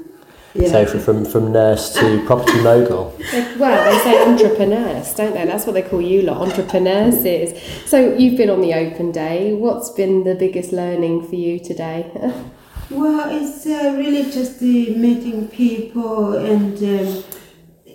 Yeah. 0.54 0.68
So 0.68 1.00
from 1.00 1.24
from 1.24 1.54
nurse 1.54 1.94
to 1.94 2.22
property 2.28 2.60
mogul. 2.62 3.16
Well, 3.58 3.80
they 3.90 3.98
say 4.04 4.28
entrepreneurs, 4.28 5.16
don't 5.16 5.34
they? 5.34 5.46
That's 5.46 5.66
what 5.66 5.72
they 5.72 5.84
call 5.84 6.02
you 6.02 6.24
lot, 6.24 6.42
entrepreneurs. 6.42 7.24
Is 7.24 7.58
so 7.90 8.14
you've 8.18 8.36
been 8.36 8.50
on 8.50 8.60
the 8.60 8.74
open 8.74 9.14
day. 9.14 9.54
What's 9.54 9.90
been 9.90 10.26
the 10.26 10.36
biggest 10.36 10.74
learning 10.74 11.30
for 11.30 11.36
you 11.36 11.60
today? 11.62 12.12
well, 12.90 13.30
it's 13.32 13.66
uh, 13.66 13.96
really 13.98 14.30
just 14.30 14.60
the 14.60 14.94
meeting 14.96 15.48
people 15.48 16.36
and. 16.36 16.78
Um, 16.84 17.24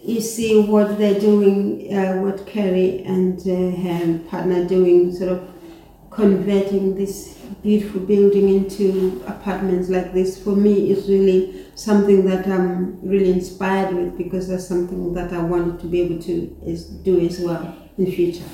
you 0.05 0.21
see 0.21 0.61
what 0.61 0.99
they're 0.99 1.19
doing, 1.19 1.93
uh, 1.95 2.21
what 2.21 2.47
Kerry 2.47 3.03
and 3.05 3.39
uh, 3.41 3.77
her 3.83 4.19
partner 4.29 4.65
doing, 4.67 5.15
sort 5.15 5.31
of 5.33 5.51
converting 6.11 6.95
this 6.95 7.39
beautiful 7.63 8.01
building 8.01 8.49
into 8.49 9.23
apartments 9.27 9.89
like 9.89 10.13
this. 10.13 10.43
For 10.43 10.55
me, 10.55 10.91
is 10.91 11.09
really 11.09 11.67
something 11.75 12.25
that 12.27 12.47
I'm 12.47 13.01
really 13.01 13.33
inspired 13.33 13.95
with 13.95 14.19
because 14.19 14.49
that's 14.49 14.67
something 14.67 15.15
that 15.15 15.33
I 15.33 15.43
wanted 15.43 15.81
to 15.81 15.87
be 15.87 16.03
able 16.03 16.23
to 16.23 16.57
is, 16.65 16.85
do 16.85 17.19
as 17.21 17.41
well 17.41 17.77
in 17.97 18.05
the 18.05 18.15
future. 18.15 18.45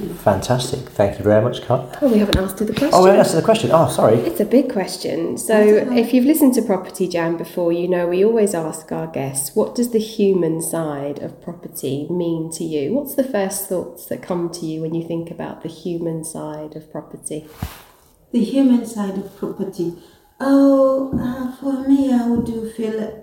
Fantastic. 0.00 0.80
Thank 0.80 1.18
you 1.18 1.24
very 1.24 1.42
much, 1.42 1.62
Carl. 1.62 1.90
Oh, 2.00 2.10
we 2.10 2.18
haven't 2.18 2.38
asked 2.38 2.58
the 2.58 2.66
question. 2.66 2.90
Oh, 2.92 3.02
we 3.02 3.10
haven't 3.10 3.26
asked 3.26 3.34
the 3.34 3.42
question. 3.42 3.70
Oh, 3.72 3.88
sorry. 3.88 4.16
It's 4.16 4.40
a 4.40 4.44
big 4.46 4.72
question. 4.72 5.36
So, 5.36 5.60
if 5.60 6.14
you've 6.14 6.24
listened 6.24 6.54
to 6.54 6.62
Property 6.62 7.06
Jam 7.06 7.36
before, 7.36 7.72
you 7.72 7.86
know 7.86 8.06
we 8.06 8.24
always 8.24 8.54
ask 8.54 8.90
our 8.92 9.06
guests, 9.06 9.54
what 9.54 9.74
does 9.74 9.90
the 9.90 9.98
human 9.98 10.62
side 10.62 11.18
of 11.18 11.42
property 11.42 12.06
mean 12.08 12.50
to 12.52 12.64
you? 12.64 12.94
What's 12.94 13.14
the 13.14 13.24
first 13.24 13.68
thoughts 13.68 14.06
that 14.06 14.22
come 14.22 14.50
to 14.50 14.66
you 14.66 14.80
when 14.80 14.94
you 14.94 15.06
think 15.06 15.30
about 15.30 15.62
the 15.62 15.68
human 15.68 16.24
side 16.24 16.76
of 16.76 16.90
property? 16.90 17.46
The 18.32 18.44
human 18.44 18.86
side 18.86 19.18
of 19.18 19.36
property. 19.36 19.94
Oh, 20.40 21.12
uh, 21.18 21.56
for 21.56 21.86
me, 21.86 22.12
I 22.12 22.26
would 22.26 22.46
do 22.46 22.70
feel. 22.70 23.16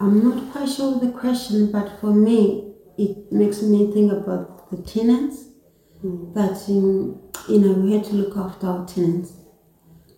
I'm 0.00 0.22
not 0.22 0.52
quite 0.52 0.68
sure 0.68 0.94
of 0.94 1.00
the 1.00 1.10
question, 1.10 1.72
but 1.72 2.00
for 2.00 2.12
me, 2.12 2.74
it 2.98 3.32
makes 3.32 3.62
me 3.62 3.92
think 3.92 4.12
about 4.12 4.70
the 4.70 4.82
tenants 4.82 5.51
that 6.02 6.64
um, 6.68 7.20
you 7.48 7.58
know 7.60 7.72
we 7.72 7.92
had 7.92 8.04
to 8.04 8.14
look 8.14 8.36
after 8.36 8.66
our 8.66 8.86
tenants, 8.86 9.32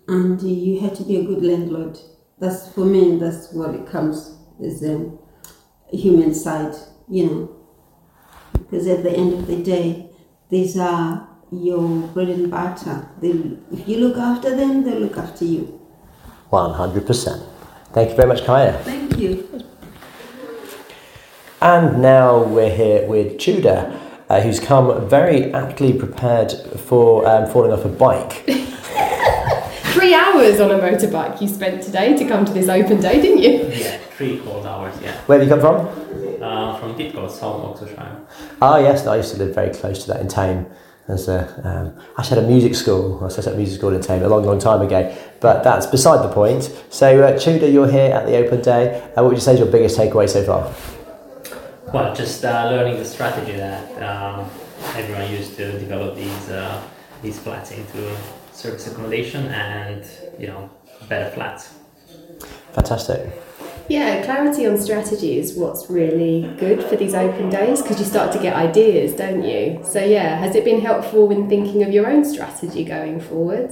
and 0.09 0.41
uh, 0.41 0.47
you 0.47 0.81
had 0.81 0.95
to 0.97 1.05
be 1.05 1.17
a 1.17 1.25
good 1.25 1.43
landlord. 1.45 1.99
that's 2.39 2.73
for 2.73 2.85
me. 2.85 3.19
That's 3.19 3.53
what 3.53 3.75
it 3.75 3.87
comes 3.87 4.39
is 4.61 4.81
the 4.81 5.19
human 5.93 6.35
side, 6.35 6.75
you 7.09 7.27
know. 7.27 7.57
Because 8.53 8.87
at 8.87 9.03
the 9.03 9.11
end 9.11 9.35
of 9.35 9.47
the 9.47 9.63
day, 9.63 10.11
these 10.51 10.77
are 10.79 11.29
your 11.51 12.09
bread 12.09 12.29
and 12.29 12.51
butter. 12.51 13.09
They, 13.21 13.31
if 13.73 13.89
you 13.89 13.99
look 13.99 14.17
after 14.17 14.55
them, 14.57 14.85
they 14.85 14.99
look 14.99 15.17
after 15.17 15.45
you. 15.45 15.81
100%. 16.51 17.49
Thank 17.93 18.11
you 18.11 18.17
very 18.17 18.29
much, 18.29 18.45
Kaya. 18.45 18.73
Thank 18.85 19.19
you. 19.19 19.65
And 21.61 22.03
now 22.03 22.43
we're 22.43 22.75
here 22.75 23.09
with 23.09 23.39
Tudor, 23.39 23.99
uh, 24.29 24.41
who's 24.41 24.61
come 24.61 25.09
very 25.09 25.53
aptly 25.53 25.93
prepared 25.93 26.53
for 26.87 27.27
um, 27.27 27.51
falling 27.51 27.73
off 27.73 27.85
a 27.85 27.89
bike. 27.89 28.45
Three 29.95 30.13
hours 30.15 30.61
on 30.61 30.71
a 30.71 30.79
motorbike 30.79 31.41
you 31.41 31.49
spent 31.49 31.83
today 31.83 32.17
to 32.17 32.25
come 32.27 32.45
to 32.45 32.53
this 32.53 32.69
open 32.69 33.01
day, 33.01 33.21
didn't 33.23 33.43
you? 33.43 33.69
Yeah, 33.69 33.97
three 34.17 34.39
cold 34.41 34.67
hours, 34.67 34.95
yeah. 35.01 35.17
Where 35.23 35.39
have 35.39 35.49
you 35.49 35.55
come 35.55 35.61
from? 35.61 36.43
Uh, 36.43 36.79
from 36.79 36.95
Didcot, 36.95 37.31
South 37.31 37.65
Oxfordshire. 37.65 38.21
Ah, 38.61 38.79
yes, 38.79 39.07
I 39.07 39.17
used 39.17 39.33
to 39.35 39.39
live 39.39 39.55
very 39.55 39.73
close 39.73 40.03
to 40.05 40.09
that 40.09 40.21
in 40.21 40.29
Thame. 40.29 40.67
As 41.07 41.29
a, 41.29 41.45
um, 41.65 42.03
I 42.17 42.21
actually 42.21 42.41
had 42.41 42.45
a 42.45 42.49
music 42.49 42.75
school. 42.75 43.23
I 43.25 43.29
set 43.29 43.47
up 43.47 43.55
a 43.55 43.57
music 43.57 43.79
school 43.79 43.95
in 43.95 44.03
Thame 44.03 44.23
a 44.23 44.29
long, 44.29 44.45
long 44.45 44.59
time 44.59 44.83
ago. 44.83 45.15
But 45.41 45.63
that's 45.63 45.87
beside 45.87 46.29
the 46.29 46.33
point. 46.33 46.71
So, 46.91 47.23
uh, 47.23 47.39
Tudor, 47.39 47.69
you're 47.69 47.91
here 47.91 48.11
at 48.13 48.27
the 48.27 48.37
open 48.37 48.63
day. 48.63 49.01
Uh, 49.01 49.23
what 49.23 49.27
would 49.27 49.35
you 49.37 49.41
say 49.41 49.53
is 49.55 49.61
your 49.61 49.71
biggest 49.71 49.99
takeaway 49.99 50.29
so 50.29 50.43
far? 50.45 50.73
Well, 51.95 52.13
just 52.13 52.45
uh, 52.45 52.71
learning 52.71 52.97
the 52.97 53.05
strategy 53.05 53.53
that 53.53 54.03
um, 54.03 54.51
everyone 54.97 55.31
used 55.31 55.55
to 55.59 55.79
develop 55.79 56.17
these 56.17 56.49
uh, 56.51 56.83
these 57.23 57.39
flats 57.39 57.71
into 57.71 58.17
service 58.51 58.89
accommodation 58.89 59.47
and 59.47 60.05
you 60.37 60.49
know 60.49 60.69
better 61.09 61.31
flats. 61.31 61.75
Fantastic. 62.73 63.33
Yeah, 63.89 64.25
clarity 64.25 64.67
on 64.67 64.77
strategy 64.77 65.39
is 65.39 65.55
what's 65.55 65.89
really 65.89 66.53
good 66.59 66.83
for 66.83 66.97
these 66.97 67.15
open 67.15 67.49
days 67.49 67.81
because 67.81 68.01
you 68.01 68.07
start 68.07 68.33
to 68.33 68.41
get 68.41 68.57
ideas, 68.57 69.13
don't 69.15 69.45
you? 69.45 69.79
So, 69.85 70.03
yeah, 70.03 70.37
has 70.39 70.57
it 70.57 70.65
been 70.65 70.81
helpful 70.81 71.31
in 71.31 71.49
thinking 71.49 71.85
of 71.85 71.93
your 71.93 72.11
own 72.11 72.25
strategy 72.25 72.83
going 72.83 73.21
forward? 73.21 73.71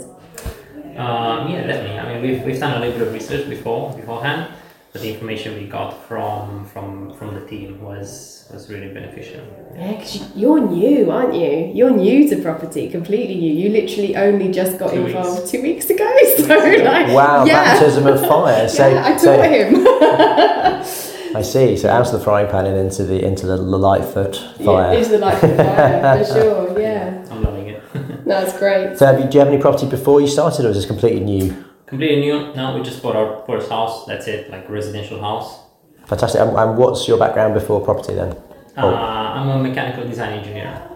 Um, 0.96 1.50
yeah, 1.50 1.66
definitely. 1.66 1.98
I 1.98 2.12
mean, 2.12 2.22
we've, 2.22 2.44
we've 2.44 2.60
done 2.60 2.76
a 2.76 2.80
little 2.80 3.00
bit 3.00 3.08
of 3.08 3.14
research 3.14 3.48
before 3.48 3.92
beforehand, 3.94 4.52
but 4.92 5.00
the 5.02 5.12
information 5.14 5.54
we 5.56 5.66
got 5.66 6.06
from 6.06 6.66
from 6.66 7.14
from 7.16 7.34
the 7.34 7.44
team 7.46 7.80
was 7.80 8.46
was 8.52 8.68
really 8.68 8.88
beneficial. 8.92 9.40
Yeah, 9.74 9.92
because 9.92 10.36
you're 10.36 10.60
new, 10.60 11.10
aren't 11.10 11.34
you? 11.34 11.72
You're 11.74 11.90
new 11.90 12.28
to 12.28 12.42
property, 12.42 12.90
completely 12.90 13.36
new. 13.36 13.52
You 13.54 13.70
literally 13.70 14.14
only 14.16 14.52
just 14.52 14.78
got 14.78 14.90
Two 14.92 15.06
involved 15.06 15.38
weeks. 15.40 15.50
two 15.50 15.62
weeks 15.62 15.90
ago. 15.90 16.08
So, 16.36 16.58
like, 16.58 17.08
Wow, 17.08 17.44
yeah. 17.46 17.64
baptism 17.74 18.06
of 18.06 18.20
fire. 18.26 18.68
So, 18.76 18.86
yeah, 18.88 19.06
I 19.06 19.10
taught 19.12 19.20
so 19.20 19.42
him. 19.42 19.86
I 21.34 21.40
see. 21.42 21.76
So 21.78 21.88
out 21.88 22.04
of 22.06 22.12
the 22.12 22.20
frying 22.20 22.50
pan 22.50 22.66
and 22.66 22.76
into 22.76 23.04
the 23.04 23.24
into 23.24 23.46
the 23.46 23.56
Lightfoot 23.56 24.34
yeah, 24.58 24.66
fire. 24.66 24.98
it's 24.98 25.08
the 25.08 25.18
life 25.18 25.42
of 25.42 25.56
fire, 25.56 26.24
for 26.24 26.32
sure, 26.34 26.80
yeah. 26.80 27.24
I'm 27.30 27.42
loving 27.42 27.68
it. 27.68 27.82
That's 28.26 28.58
great. 28.58 28.98
so, 28.98 29.06
have 29.06 29.18
you, 29.20 29.26
do 29.26 29.34
you 29.34 29.38
have 29.38 29.48
any 29.48 29.60
property 29.60 29.86
before 29.88 30.20
you 30.20 30.26
started, 30.26 30.66
or 30.66 30.70
is 30.70 30.76
this 30.76 30.84
completely 30.86 31.20
new? 31.20 31.64
Completely 31.92 32.20
new. 32.22 32.54
Now 32.54 32.74
we 32.74 32.82
just 32.82 33.02
bought 33.02 33.16
our 33.16 33.44
first 33.44 33.68
house. 33.68 34.06
That's 34.06 34.26
it, 34.26 34.50
like 34.50 34.66
residential 34.70 35.20
house. 35.20 35.58
Fantastic. 36.06 36.40
And, 36.40 36.56
and 36.56 36.78
what's 36.78 37.06
your 37.06 37.18
background 37.18 37.52
before 37.52 37.84
property 37.84 38.14
then? 38.14 38.34
Uh, 38.78 38.86
I'm 38.86 39.50
a 39.50 39.62
mechanical 39.62 40.08
design 40.08 40.38
engineer. 40.38 40.88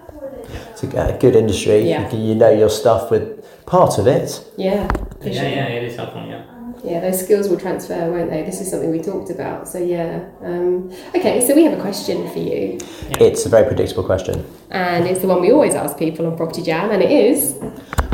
It's 0.70 0.84
a, 0.84 1.14
a 1.14 1.18
good 1.18 1.36
industry. 1.36 1.80
Yeah. 1.80 2.10
You, 2.10 2.28
you 2.28 2.34
know 2.34 2.48
your 2.50 2.70
stuff 2.70 3.10
with 3.10 3.44
part 3.66 3.98
of 3.98 4.06
it. 4.06 4.42
Yeah, 4.56 4.88
Yeah, 5.20 5.32
sure. 5.32 5.32
yeah, 5.32 5.66
it 5.66 5.84
is 5.84 5.96
helpful. 5.96 6.24
Yeah. 6.26 6.44
Yeah, 6.82 7.00
those 7.00 7.22
skills 7.22 7.50
will 7.50 7.60
transfer, 7.60 8.10
won't 8.10 8.30
they? 8.30 8.42
This 8.44 8.62
is 8.62 8.70
something 8.70 8.90
we 8.90 9.02
talked 9.02 9.28
about. 9.28 9.68
So, 9.68 9.76
yeah. 9.76 10.24
Um, 10.42 10.90
okay, 11.14 11.46
so 11.46 11.54
we 11.54 11.64
have 11.64 11.78
a 11.78 11.80
question 11.82 12.26
for 12.30 12.38
you. 12.38 12.78
It's 13.20 13.44
a 13.44 13.50
very 13.50 13.66
predictable 13.66 14.04
question. 14.04 14.46
And 14.70 15.06
it's 15.06 15.20
the 15.20 15.26
one 15.26 15.42
we 15.42 15.52
always 15.52 15.74
ask 15.74 15.98
people 15.98 16.26
on 16.26 16.38
Property 16.38 16.62
Jam, 16.62 16.90
and 16.90 17.02
it 17.02 17.10
is 17.10 17.54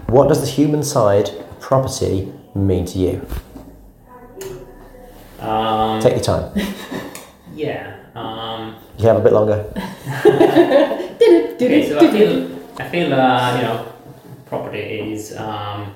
What 0.09 0.27
does 0.29 0.40
the 0.40 0.49
human 0.49 0.83
side 0.83 1.29
of 1.29 1.61
property 1.61 2.33
mean 2.55 2.85
to 2.87 2.99
you? 2.99 3.27
Um, 5.41 6.01
Take 6.01 6.15
your 6.15 6.23
time. 6.25 6.53
yeah. 7.55 7.97
Um, 8.15 8.77
You 8.99 9.09
have 9.09 9.17
a 9.17 9.21
bit 9.21 9.33
longer. 9.33 9.65
okay, 11.57 11.88
so 11.88 11.99
I 11.99 12.11
feel, 12.11 12.59
I 12.79 12.88
feel, 12.88 13.12
uh, 13.15 13.57
you 13.57 13.62
know, 13.62 13.93
property 14.47 15.12
is 15.12 15.37
um, 15.37 15.95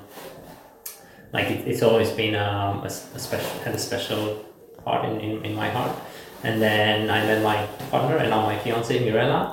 like 1.32 1.50
it, 1.50 1.68
it's 1.68 1.82
always 1.82 2.10
been 2.10 2.34
um, 2.34 2.80
a, 2.80 2.86
a 2.86 3.18
special, 3.18 3.60
had 3.60 3.74
a 3.74 3.78
special 3.78 4.44
part 4.84 5.04
in, 5.04 5.20
in, 5.20 5.44
in 5.44 5.54
my 5.54 5.68
heart. 5.68 5.96
And 6.42 6.60
then 6.62 7.10
I 7.10 7.24
met 7.26 7.42
my 7.42 7.66
partner 7.90 8.16
and 8.18 8.30
now 8.30 8.42
my 8.42 8.58
fiance 8.58 8.98
Mirella, 9.04 9.50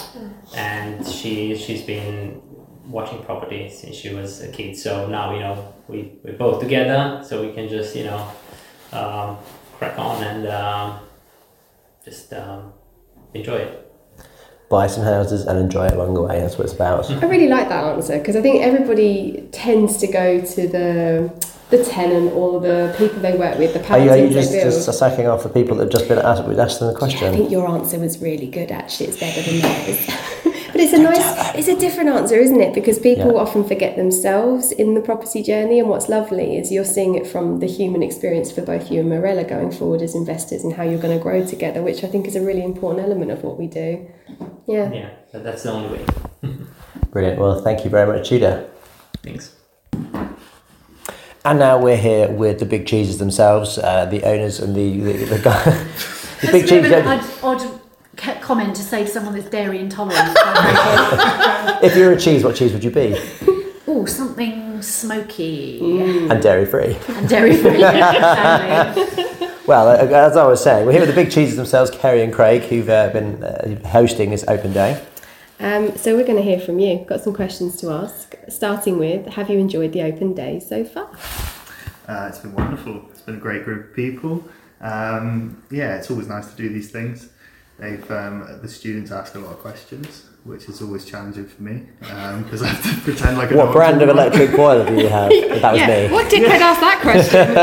and 0.56 1.06
she 1.08 1.56
she's 1.56 1.82
been 1.82 2.42
watching 2.86 3.24
property 3.24 3.70
since 3.70 3.96
she 3.96 4.14
was 4.14 4.42
a 4.42 4.50
kid. 4.52 4.78
So 4.78 5.08
now 5.08 5.34
you 5.34 5.40
know 5.40 5.73
we 5.88 6.14
we're 6.24 6.38
both 6.38 6.62
together, 6.62 7.24
so 7.26 7.42
we 7.46 7.54
can 7.54 7.70
just 7.70 7.96
you 7.96 8.06
know 8.06 8.32
um, 8.92 9.38
crack 9.78 9.98
on 9.98 10.24
and 10.24 10.48
um, 10.48 11.00
just 12.06 12.34
um, 12.34 12.74
enjoy 13.34 13.58
it. 13.58 13.80
Buy 14.70 14.88
some 14.88 15.04
houses 15.04 15.46
and 15.46 15.60
enjoy 15.60 15.88
it 15.88 15.94
along 15.94 16.16
the 16.16 16.22
way. 16.22 16.40
That's 16.40 16.58
what 16.58 16.66
it's 16.66 16.74
about. 16.74 17.10
I 17.10 17.26
really 17.28 17.48
like 17.48 17.70
that 17.70 17.84
answer 17.84 18.18
because 18.18 18.36
I 18.36 18.42
think 18.42 18.64
everybody 18.64 19.48
tends 19.52 19.98
to 19.98 20.08
go 20.08 20.42
to 20.42 20.68
the 20.68 21.54
the 21.70 21.84
tenant 21.84 22.32
or 22.34 22.60
the 22.60 22.94
people 22.98 23.20
they 23.20 23.36
work 23.36 23.58
with, 23.58 23.74
the 23.74 23.92
Are 23.92 24.00
you, 24.00 24.10
are 24.12 24.18
you 24.18 24.30
just, 24.30 24.52
they 24.52 24.64
just 24.64 24.94
sacking 24.98 25.28
off 25.28 25.42
the 25.44 25.50
people 25.50 25.78
that 25.78 25.86
have 25.86 25.92
just 25.92 26.08
been 26.08 26.20
asked, 26.20 26.44
asked 26.60 26.80
them 26.80 26.94
the 26.94 27.08
Yeah, 27.08 27.30
I 27.30 27.32
think 27.32 27.50
your 27.50 27.68
answer 27.68 27.98
was 27.98 28.22
really 28.22 28.48
good. 28.48 28.72
Actually, 28.72 29.08
it's 29.08 29.20
better 29.20 29.42
than 29.42 29.60
theirs. 29.60 30.08
but 30.74 30.82
it's 30.82 30.92
a 30.92 30.98
nice, 30.98 31.56
it's 31.56 31.70
a 31.70 31.76
different 31.80 32.10
answer, 32.10 32.36
isn't 32.36 32.60
it? 32.60 32.74
Because 32.74 33.00
people 33.00 33.32
Yeah. 33.34 33.40
often 33.40 33.64
forget 33.64 33.96
themselves 33.96 34.72
in 34.74 34.94
the 34.96 35.00
property 35.02 35.42
journey, 35.42 35.80
and 35.80 35.88
what's 35.88 36.10
lovely 36.10 36.58
is 36.58 36.72
you're 36.72 36.84
seeing 36.84 37.16
it 37.16 37.26
from 37.26 37.60
the 37.60 37.68
human 37.68 38.04
experience 38.04 38.52
for 38.52 38.62
both 38.62 38.92
you 38.92 39.00
and 39.00 39.10
Morella 39.10 39.46
going 39.46 39.72
forward 39.72 40.02
as 40.02 40.14
investors 40.16 40.64
and 40.66 40.74
how 40.74 40.84
you're 40.84 41.00
going 41.00 41.18
to 41.18 41.24
grow 41.24 41.46
together, 41.46 41.82
which 41.82 42.04
I 42.04 42.08
think 42.08 42.28
is 42.28 42.36
a 42.36 42.42
really 42.42 42.64
important 42.64 43.06
element 43.06 43.32
of 43.32 43.44
what 43.46 43.58
we 43.58 43.68
do. 43.68 44.06
Yeah. 44.68 44.92
Yeah, 44.92 45.10
that's 45.32 45.64
the 45.64 45.72
only 45.72 45.90
way. 45.98 46.06
Brilliant. 47.12 47.40
Well, 47.40 47.62
thank 47.62 47.84
you 47.86 47.90
very 47.90 48.08
much, 48.12 48.28
Tudor. 48.28 48.66
Thanks. 49.24 49.56
And 51.46 51.60
now 51.60 51.78
we're 51.78 51.98
here 51.98 52.30
with 52.32 52.60
the 52.60 52.66
big 52.66 52.88
cheeses 52.88 53.18
themselves, 53.20 53.78
uh, 53.78 54.06
the 54.06 54.24
owners 54.24 54.60
and 54.62 54.74
the 54.76 54.98
the, 55.02 55.14
the, 55.26 55.40
guy, 55.40 55.64
the 56.42 56.48
That's 56.48 56.52
big 56.52 56.64
a 56.64 56.68
bit 56.68 56.70
cheese. 56.70 56.86
of 56.86 57.06
an 57.06 57.08
odd, 57.08 57.26
odd 57.44 57.60
ca- 57.60 57.73
comment 58.42 58.76
to 58.76 58.82
say 58.82 59.04
to 59.06 59.10
someone 59.10 59.34
that's 59.36 59.50
dairy 59.50 59.80
intolerant. 59.80 60.38
If 61.84 61.98
you're 61.98 62.14
a 62.14 62.20
cheese, 62.20 62.44
what 62.46 62.56
cheese 62.56 62.72
would 62.72 62.84
you 62.84 62.92
be? 62.92 63.16
oh, 63.88 64.06
something 64.06 64.82
smoky 64.82 65.80
And 66.30 66.42
dairy 66.42 66.66
free. 66.66 66.98
and 67.10 67.28
dairy 67.28 67.56
free. 67.58 67.72
exactly. 67.84 69.26
Well, 69.68 69.90
uh, 69.90 69.96
as 69.98 70.38
I 70.38 70.46
was 70.48 70.64
saying, 70.64 70.86
we're 70.86 70.94
here 70.94 71.02
with 71.02 71.10
the 71.10 71.16
big 71.16 71.32
cheeses 71.32 71.56
themselves, 71.58 71.92
Kerry 71.92 72.22
and 72.22 72.34
Craig, 72.34 72.64
who've 72.64 72.90
uh, 72.90 73.10
been 73.10 73.44
uh, 73.44 73.80
hosting 73.88 74.32
this 74.32 74.44
open 74.48 74.72
day. 74.74 75.02
Um, 75.60 75.96
so 75.98 76.16
we're 76.16 76.26
going 76.26 76.38
to 76.38 76.44
hear 76.44 76.60
from 76.60 76.80
you. 76.80 77.06
Got 77.06 77.22
some 77.22 77.34
questions 77.34 77.78
to 77.82 77.90
ask. 77.92 78.36
Starting 78.50 78.98
with, 78.98 79.26
have 79.28 79.50
you 79.50 79.60
enjoyed 79.60 79.94
the 79.94 80.02
open 80.02 80.34
day 80.34 80.60
so 80.60 80.84
far? 80.86 81.10
Uh, 82.08 82.28
it's 82.30 82.40
been 82.40 82.54
wonderful. 82.54 83.06
It's 83.12 83.22
been 83.22 83.36
a 83.36 83.40
great 83.40 83.64
group 83.64 83.90
of 83.90 83.96
people. 83.96 84.44
Um, 84.82 85.64
yeah, 85.72 85.96
it's 85.98 86.10
always 86.12 86.28
nice 86.28 86.50
to 86.52 86.56
do 86.58 86.68
these 86.70 86.92
things. 86.92 87.30
They've 87.80 88.12
um, 88.12 88.60
the 88.62 88.68
students 88.68 89.12
ask 89.12 89.34
a 89.36 89.40
lot 89.40 89.54
of 89.54 89.60
questions, 89.60 90.26
which 90.44 90.70
is 90.70 90.82
always 90.82 91.06
challenging 91.06 91.48
for 91.48 91.64
me 91.64 91.88
because 92.00 92.62
I 92.62 92.68
have 92.68 92.84
to 92.84 93.02
pretend 93.04 93.38
like 93.38 93.52
I 93.52 93.56
What 93.56 93.72
brand 93.72 94.02
of 94.02 94.10
electric 94.10 94.52
boiler 94.56 94.86
do 94.86 94.96
you 94.96 95.08
have? 95.08 95.32
That 95.64 95.72
was 95.72 95.82
yeah. 95.82 96.08
me. 96.08 96.14
What 96.14 96.30
did 96.30 96.48
Craig 96.48 96.62
ask 96.62 96.82
that 96.82 97.00
question? 97.02 97.58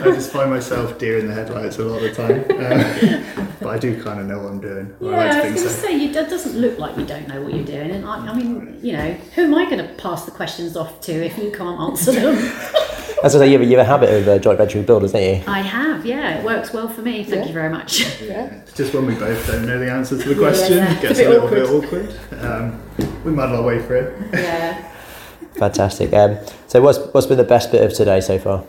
I 0.00 0.14
just 0.14 0.32
find 0.32 0.50
myself 0.50 0.98
deer 0.98 1.18
in 1.18 1.28
the 1.28 1.34
headlights 1.34 1.78
a 1.78 1.84
lot 1.84 2.02
of 2.02 2.02
the 2.02 2.14
time, 2.14 2.44
uh, 2.50 3.51
but 3.62 3.70
I 3.70 3.78
do 3.78 4.02
kind 4.02 4.20
of 4.20 4.26
know 4.26 4.38
what 4.40 4.52
I'm 4.52 4.60
doing. 4.60 4.94
or 5.00 5.14
I 5.14 5.16
like 5.16 5.26
Yeah, 5.34 5.40
to 5.42 5.48
I 5.48 5.50
was 5.52 5.62
going 5.62 5.68
to 5.68 5.80
so. 5.80 5.86
say, 5.88 5.92
you, 5.98 6.12
that 6.12 6.28
doesn't 6.30 6.58
look 6.60 6.78
like 6.78 6.96
you 6.96 7.04
don't 7.06 7.28
know 7.28 7.40
what 7.42 7.54
you're 7.54 7.64
doing. 7.64 7.90
And 7.92 8.04
I, 8.04 8.26
I 8.28 8.34
mean, 8.34 8.78
you 8.82 8.92
know, 8.92 9.12
who 9.34 9.42
am 9.44 9.54
I 9.54 9.64
going 9.70 9.78
to 9.86 9.92
pass 9.94 10.24
the 10.24 10.30
questions 10.32 10.76
off 10.76 11.00
to 11.02 11.12
if 11.12 11.38
you 11.38 11.50
can't 11.52 11.80
answer 11.80 12.12
them? 12.12 12.36
As 13.24 13.36
I 13.36 13.38
say, 13.38 13.46
you 13.46 13.52
have, 13.52 13.60
a- 13.62 13.64
you 13.70 13.78
have 13.78 13.86
a 13.86 13.88
habit 13.90 14.10
of 14.10 14.26
uh, 14.28 14.38
joint 14.40 14.58
venturing 14.58 14.84
builders, 14.84 15.12
don't 15.12 15.22
you? 15.22 15.42
I 15.46 15.60
have, 15.60 16.04
yeah, 16.04 16.38
it 16.38 16.44
works 16.44 16.72
well 16.72 16.88
for 16.88 17.02
me. 17.02 17.22
Thank 17.22 17.46
you 17.46 17.52
very 17.52 17.68
much. 17.70 18.00
It's 18.22 18.72
just 18.74 18.94
when 18.94 19.06
we 19.06 19.14
both 19.14 19.46
don't 19.46 19.66
know 19.66 19.78
the 19.78 19.90
answer 19.90 20.20
to 20.20 20.28
the 20.28 20.34
question, 20.34 20.78
yeah. 20.78 20.92
it 20.96 21.02
gets 21.02 21.18
It's 21.18 21.20
a, 21.20 21.26
a 21.26 21.40
bit 21.40 21.42
little 21.42 21.78
bit 21.80 21.84
awkward. 21.84 22.40
Um, 22.42 22.80
we 23.24 23.30
muddle 23.30 23.56
our 23.56 23.62
way 23.62 23.80
through 23.82 23.98
it. 24.32 24.40
yeah. 24.40 24.88
Fantastic. 25.54 26.12
Um, 26.14 26.38
so, 26.66 26.80
what's 26.80 26.98
what's 27.12 27.26
been 27.26 27.36
the 27.38 27.44
best 27.44 27.70
bit 27.70 27.82
of 27.84 27.92
today 27.92 28.20
so 28.20 28.38
far? 28.38 28.64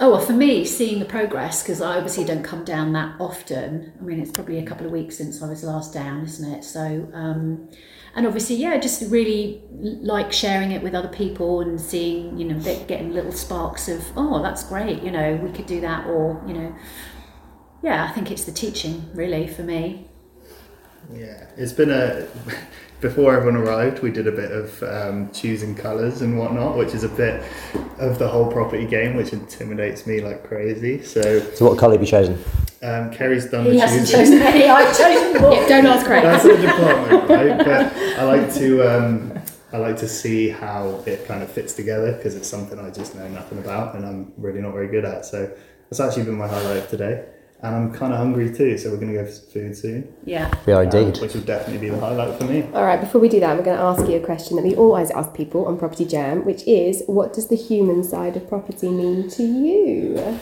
Oh, 0.00 0.12
well, 0.12 0.20
for 0.20 0.32
me, 0.32 0.64
seeing 0.64 1.00
the 1.00 1.04
progress, 1.04 1.62
because 1.62 1.80
I 1.82 1.96
obviously 1.96 2.24
don't 2.24 2.44
come 2.44 2.64
down 2.64 2.92
that 2.92 3.16
often. 3.20 3.92
I 3.98 4.02
mean, 4.04 4.20
it's 4.20 4.30
probably 4.30 4.58
a 4.58 4.64
couple 4.64 4.86
of 4.86 4.92
weeks 4.92 5.16
since 5.16 5.42
I 5.42 5.48
was 5.48 5.64
last 5.64 5.92
down, 5.92 6.22
isn't 6.24 6.52
it? 6.52 6.62
So, 6.62 7.08
um, 7.12 7.68
and 8.14 8.24
obviously, 8.24 8.56
yeah, 8.56 8.76
just 8.78 9.10
really 9.10 9.60
like 9.72 10.32
sharing 10.32 10.70
it 10.70 10.82
with 10.84 10.94
other 10.94 11.08
people 11.08 11.60
and 11.62 11.80
seeing, 11.80 12.38
you 12.38 12.44
know, 12.44 12.60
get- 12.60 12.86
getting 12.86 13.12
little 13.12 13.32
sparks 13.32 13.88
of, 13.88 14.04
oh, 14.16 14.40
that's 14.40 14.62
great, 14.62 15.02
you 15.02 15.10
know, 15.10 15.34
we 15.42 15.50
could 15.50 15.66
do 15.66 15.80
that, 15.80 16.06
or, 16.06 16.40
you 16.46 16.54
know, 16.54 16.76
yeah, 17.82 18.04
I 18.04 18.12
think 18.12 18.30
it's 18.30 18.44
the 18.44 18.52
teaching, 18.52 19.10
really, 19.14 19.48
for 19.48 19.62
me. 19.62 20.08
Yeah, 21.12 21.46
it's 21.56 21.72
been 21.72 21.90
a. 21.90 22.26
Before 23.00 23.32
everyone 23.36 23.60
arrived, 23.60 24.00
we 24.02 24.10
did 24.10 24.26
a 24.26 24.32
bit 24.32 24.50
of 24.50 24.82
um, 24.82 25.30
choosing 25.32 25.76
colours 25.76 26.20
and 26.20 26.36
whatnot, 26.36 26.76
which 26.76 26.94
is 26.94 27.04
a 27.04 27.08
bit 27.08 27.44
of 27.98 28.18
the 28.18 28.26
whole 28.26 28.50
property 28.50 28.86
game, 28.86 29.14
which 29.14 29.32
intimidates 29.32 30.04
me 30.04 30.20
like 30.20 30.42
crazy. 30.42 31.02
So, 31.04 31.38
So, 31.54 31.68
what 31.68 31.78
colour 31.78 31.92
have 31.94 32.00
you 32.00 32.08
chosen? 32.08 32.42
um, 32.82 33.12
Kerry's 33.12 33.46
done 33.46 33.66
He 33.66 33.72
the 33.72 33.78
hasn't 33.80 34.08
choosing. 34.08 34.38
chosen 34.38 34.42
any, 34.42 34.64
I've 34.66 34.96
chosen 34.98 35.40
more. 35.42 35.52
Yeah, 35.54 35.68
don't 35.68 35.86
ask 35.86 36.06
Craig. 36.06 36.24
That's 36.24 36.44
a 36.44 36.60
department, 36.60 37.28
right? 37.30 37.58
But 37.58 37.92
I 38.18 38.24
like 38.24 38.52
to 38.54 38.82
um, 38.82 39.38
I 39.72 39.76
like 39.76 39.96
to 39.98 40.08
see 40.08 40.48
how 40.48 41.00
it 41.06 41.24
kind 41.28 41.42
of 41.42 41.50
fits 41.52 41.74
together 41.74 42.14
because 42.14 42.34
it's 42.34 42.48
something 42.48 42.80
I 42.80 42.90
just 42.90 43.14
know 43.14 43.28
nothing 43.28 43.58
about 43.58 43.94
and 43.94 44.04
I'm 44.04 44.32
really 44.36 44.60
not 44.60 44.72
very 44.72 44.88
good 44.88 45.04
at. 45.04 45.24
So 45.24 45.48
that's 45.88 46.00
actually 46.00 46.24
been 46.24 46.34
my 46.38 46.48
highlight 46.48 46.78
of 46.78 46.88
today. 46.88 47.26
And 47.60 47.74
I'm 47.74 47.92
kind 47.92 48.12
of 48.12 48.18
hungry 48.20 48.54
too, 48.54 48.78
so 48.78 48.90
we're 48.90 48.98
going 48.98 49.12
to 49.12 49.18
go 49.18 49.24
for 49.26 49.32
some 49.32 49.46
food 49.50 49.76
soon, 49.76 50.14
Yeah. 50.24 50.48
We 50.64 50.72
are 50.72 50.82
um, 50.84 50.88
indeed. 50.96 51.20
which 51.20 51.34
will 51.34 51.40
definitely 51.42 51.78
be 51.88 51.88
the 51.92 51.98
highlight 51.98 52.38
for 52.38 52.44
me. 52.44 52.62
All 52.72 52.84
right, 52.84 53.00
before 53.00 53.20
we 53.20 53.28
do 53.28 53.40
that, 53.40 53.56
we're 53.56 53.64
going 53.64 53.76
to 53.76 53.82
ask 53.82 54.08
you 54.08 54.14
a 54.16 54.20
question 54.24 54.54
that 54.56 54.62
we 54.64 54.76
always 54.76 55.10
ask 55.10 55.34
people 55.34 55.66
on 55.66 55.76
Property 55.76 56.04
Jam, 56.04 56.44
which 56.44 56.62
is 56.68 57.02
what 57.08 57.32
does 57.32 57.48
the 57.48 57.56
human 57.56 58.04
side 58.04 58.36
of 58.36 58.48
property 58.48 58.88
mean 58.88 59.28
to 59.30 59.42
you? 59.42 60.38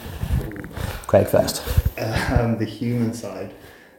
Craig 1.07 1.26
first. 1.26 1.62
um, 1.98 2.59
the 2.59 2.66
human 2.66 3.14
side. 3.14 3.55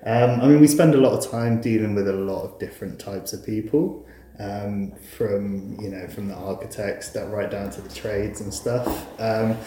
Um, 0.06 0.39
I 0.41 0.47
mean, 0.47 0.60
we 0.62 0.67
spend 0.67 0.93
a 0.93 0.97
lot 0.99 1.13
of 1.17 1.30
time 1.32 1.60
dealing 1.60 1.95
with 1.95 2.08
a 2.08 2.13
lot 2.13 2.43
of 2.43 2.60
different 2.60 2.99
types 2.99 3.34
of 3.34 3.43
people, 3.43 4.06
um, 4.39 4.91
from 5.17 5.77
you 5.82 5.89
know, 5.89 6.08
from 6.08 6.27
the 6.27 6.36
architects 6.36 7.10
that 7.10 7.27
right 7.32 7.49
down 7.49 7.71
to 7.71 7.82
the 7.82 7.89
trades 7.93 8.41
and 8.41 8.53
stuff. 8.53 8.88
Um, 9.19 9.58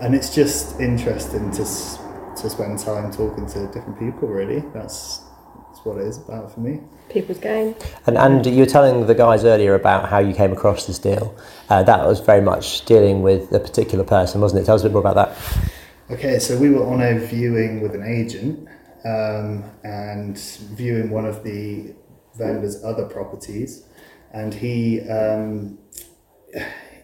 and 0.00 0.14
it's 0.16 0.34
just 0.34 0.80
interesting 0.80 1.50
to 1.52 1.62
s- 1.62 1.98
to 2.36 2.50
spend 2.50 2.78
time 2.78 3.10
talking 3.12 3.46
to 3.46 3.66
different 3.68 3.98
people. 3.98 4.28
Really, 4.28 4.60
that's 4.72 5.24
that's 5.68 5.84
what 5.84 5.98
it 5.98 6.06
is 6.06 6.18
about 6.18 6.52
for 6.52 6.60
me. 6.60 6.80
People's 7.08 7.38
game. 7.38 7.74
And, 8.06 8.16
and 8.18 8.46
you 8.46 8.60
were 8.60 8.66
telling 8.66 9.06
the 9.06 9.14
guys 9.14 9.44
earlier 9.44 9.74
about 9.74 10.08
how 10.08 10.18
you 10.18 10.34
came 10.34 10.52
across 10.52 10.86
this 10.86 10.98
deal. 10.98 11.36
Uh, 11.68 11.82
that 11.82 12.06
was 12.06 12.20
very 12.20 12.40
much 12.40 12.84
dealing 12.84 13.22
with 13.22 13.52
a 13.52 13.60
particular 13.60 14.04
person, 14.04 14.40
wasn't 14.40 14.62
it? 14.62 14.66
Tell 14.66 14.74
us 14.74 14.82
a 14.82 14.84
bit 14.84 14.92
more 14.92 15.00
about 15.00 15.16
that. 15.16 15.72
Okay, 16.10 16.38
so 16.38 16.56
we 16.56 16.70
were 16.70 16.86
on 16.86 17.02
a 17.02 17.18
viewing 17.18 17.80
with 17.80 17.94
an 17.94 18.04
agent 18.04 18.68
um, 19.04 19.64
and 19.84 20.38
viewing 20.74 21.10
one 21.10 21.24
of 21.24 21.42
the 21.42 21.94
vendor's 22.36 22.84
other 22.84 23.06
properties, 23.06 23.84
and 24.32 24.52
he 24.52 25.00
um, 25.08 25.78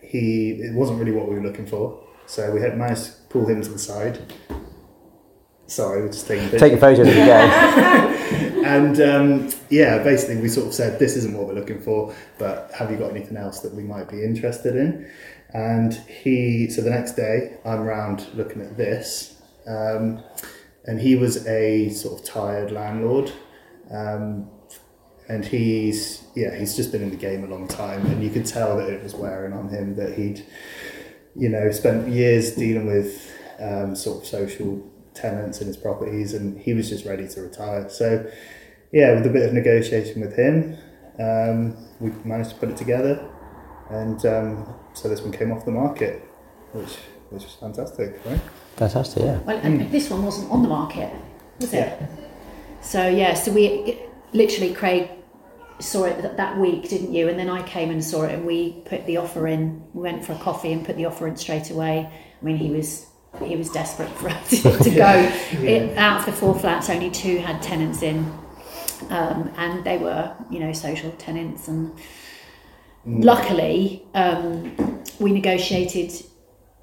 he 0.03 0.53
it 0.53 0.75
wasn't 0.75 0.99
really 0.99 1.13
what 1.13 1.29
we 1.29 1.35
were 1.35 1.43
looking 1.43 1.67
for. 1.67 2.03
So 2.27 2.53
we 2.53 2.61
had 2.61 2.79
managed 2.79 3.07
to 3.07 3.13
pull 3.29 3.47
him 3.47 3.63
to 3.63 3.69
the 3.69 3.79
side. 3.79 4.19
Sorry, 5.73 6.03
we're 6.03 6.09
just 6.09 6.27
taking 6.27 6.51
pictures. 6.51 6.61
Take 6.61 6.73
a 6.75 6.77
photo 6.77 7.01
as 7.01 7.09
you 7.09 7.25
go. 7.25 8.63
and 8.67 9.01
um, 9.01 9.51
yeah, 9.71 10.03
basically 10.03 10.37
we 10.37 10.49
sort 10.49 10.67
of 10.67 10.75
said 10.75 10.99
this 10.99 11.17
isn't 11.17 11.35
what 11.35 11.47
we're 11.47 11.55
looking 11.55 11.81
for, 11.81 12.15
but 12.39 12.71
have 12.75 12.91
you 12.91 12.99
got 12.99 13.11
anything 13.11 13.39
else 13.39 13.61
that 13.61 13.73
we 13.73 13.83
might 13.83 14.07
be 14.11 14.23
interested 14.23 14.77
in? 14.77 15.11
And 15.55 15.95
he, 15.95 16.69
so 16.69 16.83
the 16.83 16.91
next 16.91 17.13
day 17.13 17.57
I'm 17.65 17.81
round 17.81 18.27
looking 18.35 18.61
at 18.61 18.77
this, 18.77 19.41
um, 19.67 20.23
and 20.85 21.01
he 21.01 21.17
was 21.17 21.47
a 21.47 21.89
sort 21.89 22.21
of 22.21 22.27
tired 22.27 22.71
landlord, 22.71 23.33
um, 23.91 24.51
and 25.31 25.43
he's 25.43 26.23
yeah 26.35 26.55
he's 26.55 26.77
just 26.77 26.93
been 26.93 27.03
in 27.03 27.09
the 27.09 27.17
game 27.17 27.45
a 27.45 27.47
long 27.47 27.67
time, 27.67 28.05
and 28.07 28.23
you 28.23 28.29
could 28.29 28.45
tell 28.45 28.77
that 28.77 28.91
it 28.91 29.03
was 29.03 29.15
wearing 29.15 29.55
on 29.55 29.71
him 29.71 29.97
that 29.97 30.19
he'd 30.19 30.45
you 31.35 31.49
know 31.49 31.71
spent 31.71 32.09
years 32.09 32.57
dealing 32.57 32.87
with 32.87 33.33
um, 33.59 33.97
sort 33.97 34.23
of 34.23 34.29
social 34.29 34.92
tenants 35.15 35.61
in 35.61 35.67
his 35.67 35.77
properties, 35.77 36.35
and 36.35 36.59
he 36.59 36.75
was 36.75 36.89
just 36.89 37.05
ready 37.05 37.29
to 37.29 37.43
retire. 37.43 37.89
So 37.89 38.29
yeah, 38.93 39.15
with 39.15 39.27
a 39.27 39.31
bit 39.31 39.47
of 39.47 39.55
negotiation 39.55 40.21
with 40.21 40.37
him, 40.37 40.77
um, 41.19 41.77
we 42.01 42.11
managed 42.25 42.51
to 42.51 42.57
put 42.57 42.69
it 42.69 42.77
together, 42.77 43.29
and 43.91 44.25
um, 44.27 44.75
so 44.95 45.09
this 45.09 45.21
one 45.23 45.33
came 45.33 45.53
off 45.53 45.65
the 45.65 45.71
market, 45.71 46.23
which 46.73 46.97
which 47.31 47.45
was 47.45 47.55
fantastic, 47.55 48.21
right? 48.27 48.41
Fantastic, 48.77 49.23
yeah. 49.23 49.39
Well, 49.41 49.59
and 49.63 49.91
this 49.91 50.11
one 50.11 50.25
wasn't 50.25 50.51
on 50.51 50.63
the 50.63 50.69
market, 50.69 51.13
was 51.59 51.73
it? 51.73 51.99
So 52.83 53.09
yeah, 53.09 53.35
so 53.35 53.53
we 53.53 53.99
literally 54.33 54.75
Craig 54.75 55.09
saw 55.79 56.05
it 56.05 56.21
th- 56.21 56.37
that 56.37 56.59
week, 56.59 56.89
didn't 56.89 57.13
you? 57.13 57.29
And 57.29 57.39
then 57.39 57.49
I 57.49 57.63
came 57.67 57.91
and 57.91 58.05
saw 58.05 58.25
it, 58.25 58.35
and 58.35 58.47
we 58.47 58.83
put 58.85 59.07
the 59.07 59.17
offer 59.17 59.47
in. 59.47 59.83
We 59.95 60.03
went 60.03 60.25
for 60.25 60.33
a 60.33 60.39
coffee 60.39 60.73
and 60.73 60.85
put 60.85 60.97
the 60.97 61.07
offer 61.07 61.27
in 61.27 61.37
straight 61.37 61.71
away. 61.71 62.11
I 62.41 62.45
mean, 62.45 62.57
he 62.57 62.71
was 62.71 63.07
he 63.41 63.57
was 63.57 63.71
desperate 63.71 64.11
for 64.11 64.29
us 64.29 64.51
to, 64.63 64.91
go. 64.91 65.33
It, 65.53 65.97
out 65.97 66.21
of 66.21 66.27
the 66.27 66.33
four 66.33 66.59
flats, 66.59 66.91
only 66.91 67.11
two 67.11 67.39
had 67.39 67.63
tenants 67.63 68.03
in, 68.03 68.19
um, 69.11 69.51
and 69.57 69.85
they 69.85 69.99
were 69.99 70.35
you 70.51 70.61
know 70.61 70.73
social 70.73 71.11
tenants. 71.13 71.69
And 71.69 71.99
luckily, 73.07 74.05
um, 74.15 75.03
we 75.19 75.33
negotiated 75.33 76.13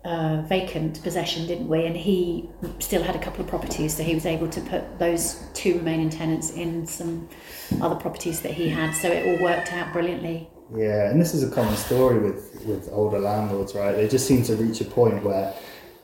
uh, 0.06 0.42
vacant 0.44 1.02
possession, 1.04 1.46
didn't 1.46 1.68
we? 1.68 1.86
And 1.86 1.96
he 1.96 2.50
still 2.80 3.04
had 3.04 3.16
a 3.16 3.20
couple 3.20 3.42
of 3.42 3.48
properties, 3.48 3.96
so 3.96 4.04
he 4.04 4.16
was 4.16 4.26
able 4.26 4.50
to 4.50 4.62
put 4.62 5.00
those 5.00 5.44
two 5.54 5.76
remaining 5.76 6.10
tenants 6.10 6.52
in 6.52 6.88
some 6.88 7.30
other 7.82 7.96
properties 7.96 8.42
that 8.42 8.54
he 8.54 8.70
had. 8.70 8.94
So 8.94 9.10
it 9.10 9.28
all 9.28 9.44
worked 9.44 9.74
out 9.74 9.94
brilliantly. 9.94 10.50
Yeah, 10.76 11.10
and 11.10 11.20
this 11.20 11.34
is 11.34 11.44
a 11.44 11.54
common 11.54 11.76
story 11.76 12.20
with, 12.20 12.64
with 12.66 12.90
older 12.92 13.20
landlords, 13.20 13.74
right? 13.74 13.92
They 13.92 14.08
just 14.08 14.28
seem 14.28 14.44
to 14.44 14.56
reach 14.56 14.82
a 14.82 14.86
point 14.86 15.24
where 15.24 15.54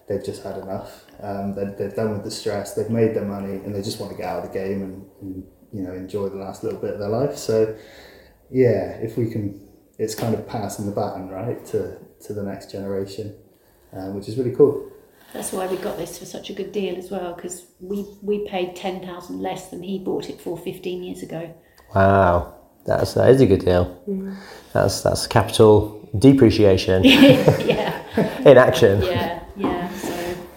they've 0.07 0.23
just 0.23 0.43
had 0.43 0.57
enough. 0.57 1.05
Um, 1.21 1.53
they're, 1.55 1.75
they're 1.77 1.91
done 1.91 2.11
with 2.11 2.23
the 2.23 2.31
stress, 2.31 2.73
they've 2.73 2.89
made 2.89 3.15
their 3.15 3.25
money, 3.25 3.55
and 3.55 3.73
they 3.73 3.81
just 3.81 3.99
want 3.99 4.11
to 4.11 4.17
get 4.17 4.27
out 4.27 4.43
of 4.43 4.51
the 4.51 4.57
game 4.57 4.81
and, 4.81 5.05
and 5.21 5.43
you 5.73 5.81
know 5.81 5.93
enjoy 5.93 6.29
the 6.29 6.37
last 6.37 6.63
little 6.63 6.79
bit 6.79 6.93
of 6.93 6.99
their 6.99 7.09
life. 7.09 7.37
So, 7.37 7.75
yeah, 8.51 8.97
if 8.97 9.17
we 9.17 9.29
can, 9.29 9.67
it's 9.97 10.15
kind 10.15 10.33
of 10.35 10.47
passing 10.47 10.85
the 10.85 10.91
baton, 10.91 11.29
right, 11.29 11.65
to, 11.67 11.97
to 12.25 12.33
the 12.33 12.43
next 12.43 12.71
generation, 12.71 13.35
um, 13.93 14.15
which 14.15 14.27
is 14.27 14.37
really 14.37 14.55
cool. 14.55 14.91
That's 15.33 15.51
why 15.51 15.67
we 15.67 15.77
got 15.77 15.97
this 15.97 16.17
for 16.17 16.25
such 16.25 16.49
a 16.49 16.53
good 16.53 16.71
deal 16.71 16.95
as 16.95 17.11
well, 17.11 17.33
because 17.33 17.65
we 17.79 18.05
we 18.21 18.47
paid 18.47 18.75
ten 18.75 19.01
thousand 19.01 19.41
less 19.41 19.69
than 19.69 19.83
he 19.83 19.99
bought 19.99 20.29
it 20.29 20.39
for 20.39 20.57
fifteen 20.57 21.03
years 21.03 21.23
ago. 21.23 21.53
Wow. 21.93 22.55
That's, 22.85 23.15
that 23.15 23.29
is 23.29 23.41
a 23.41 23.47
good 23.47 23.65
deal. 23.65 23.99
That's, 24.71 25.01
that's 25.01 25.25
capital 25.25 26.07
depreciation 26.19 27.03
yeah, 27.03 28.39
in 28.45 28.57
action. 28.57 29.01
yeah, 29.01 29.09
yeah. 29.09 29.39
So, 29.39 29.44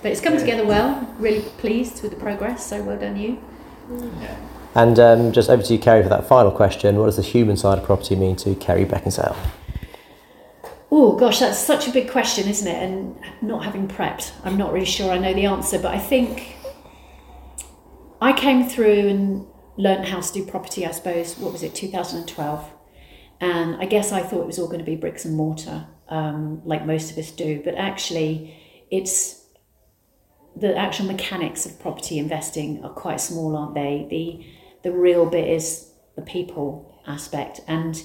but 0.02 0.12
it's 0.12 0.20
come 0.20 0.36
together 0.36 0.64
well. 0.64 1.14
Really 1.18 1.42
pleased 1.58 2.02
with 2.02 2.12
the 2.12 2.18
progress. 2.18 2.66
So 2.66 2.82
well 2.82 2.98
done 2.98 3.16
you. 3.16 3.42
And 4.74 4.98
um, 4.98 5.32
just 5.32 5.50
over 5.50 5.62
to 5.62 5.72
you, 5.72 5.78
Kerry, 5.78 6.02
for 6.02 6.08
that 6.08 6.28
final 6.28 6.52
question. 6.52 6.96
What 6.96 7.06
does 7.06 7.16
the 7.16 7.22
human 7.22 7.56
side 7.56 7.78
of 7.78 7.84
property 7.84 8.14
mean 8.16 8.36
to 8.36 8.54
Kerry 8.54 8.84
Beckingsale? 8.84 9.36
Oh 10.90 11.16
gosh, 11.16 11.40
that's 11.40 11.58
such 11.58 11.86
a 11.86 11.90
big 11.90 12.10
question, 12.10 12.48
isn't 12.48 12.66
it? 12.66 12.82
And 12.82 13.18
not 13.42 13.64
having 13.64 13.88
prepped, 13.88 14.32
I'm 14.44 14.56
not 14.56 14.72
really 14.72 14.86
sure 14.86 15.10
I 15.10 15.18
know 15.18 15.34
the 15.34 15.44
answer, 15.44 15.78
but 15.78 15.94
I 15.94 15.98
think 15.98 16.56
I 18.20 18.32
came 18.32 18.68
through 18.68 19.08
and 19.08 19.46
learnt 19.76 20.06
how 20.08 20.20
to 20.20 20.32
do 20.32 20.44
property, 20.44 20.86
I 20.86 20.90
suppose, 20.92 21.38
what 21.38 21.52
was 21.52 21.62
it, 21.62 21.74
2012? 21.74 22.70
And 23.40 23.76
I 23.76 23.84
guess 23.84 24.12
I 24.12 24.22
thought 24.22 24.40
it 24.40 24.46
was 24.46 24.58
all 24.58 24.66
going 24.66 24.80
to 24.80 24.84
be 24.84 24.96
bricks 24.96 25.24
and 25.24 25.36
mortar, 25.36 25.86
um, 26.08 26.62
like 26.64 26.86
most 26.86 27.10
of 27.12 27.18
us 27.18 27.30
do, 27.30 27.60
but 27.64 27.74
actually, 27.74 28.56
it's 28.90 29.44
the 30.58 30.76
actual 30.76 31.06
mechanics 31.06 31.66
of 31.66 31.78
property 31.80 32.18
investing 32.18 32.82
are 32.84 32.90
quite 32.90 33.20
small, 33.20 33.56
aren't 33.56 33.74
they? 33.74 34.06
The 34.10 34.44
the 34.88 34.92
real 34.96 35.26
bit 35.26 35.48
is 35.48 35.90
the 36.16 36.22
people 36.22 37.00
aspect, 37.06 37.60
and 37.66 38.02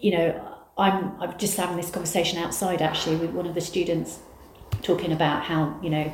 you 0.00 0.12
know, 0.16 0.56
I'm 0.78 1.20
I'm 1.20 1.36
just 1.38 1.56
having 1.56 1.76
this 1.76 1.90
conversation 1.90 2.38
outside 2.38 2.80
actually 2.82 3.16
with 3.16 3.30
one 3.30 3.46
of 3.46 3.54
the 3.54 3.60
students, 3.60 4.18
talking 4.82 5.12
about 5.12 5.42
how 5.44 5.78
you 5.82 5.90
know 5.90 6.12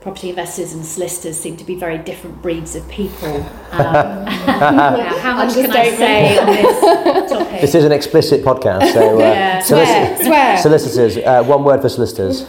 property 0.00 0.28
investors 0.30 0.72
and 0.72 0.84
solicitors 0.86 1.36
seem 1.36 1.56
to 1.56 1.64
be 1.64 1.74
very 1.74 1.98
different 1.98 2.40
breeds 2.42 2.74
of 2.76 2.88
people. 2.88 3.44
Um, 3.76 4.26
how 4.26 5.36
much 5.36 5.54
can 5.54 5.70
I 5.70 5.90
say 5.96 6.38
on 6.38 6.46
this 6.46 7.30
topic? 7.30 7.60
This 7.60 7.74
is 7.74 7.84
an 7.84 7.92
explicit 7.92 8.42
podcast, 8.44 8.92
so 8.94 9.16
uh, 9.16 9.18
Yeah. 9.18 9.60
solici- 9.60 10.24
Swear. 10.24 10.56
solicitors, 10.58 11.16
uh, 11.18 11.42
one 11.44 11.62
word 11.64 11.82
for 11.82 11.88
solicitors. 11.90 12.46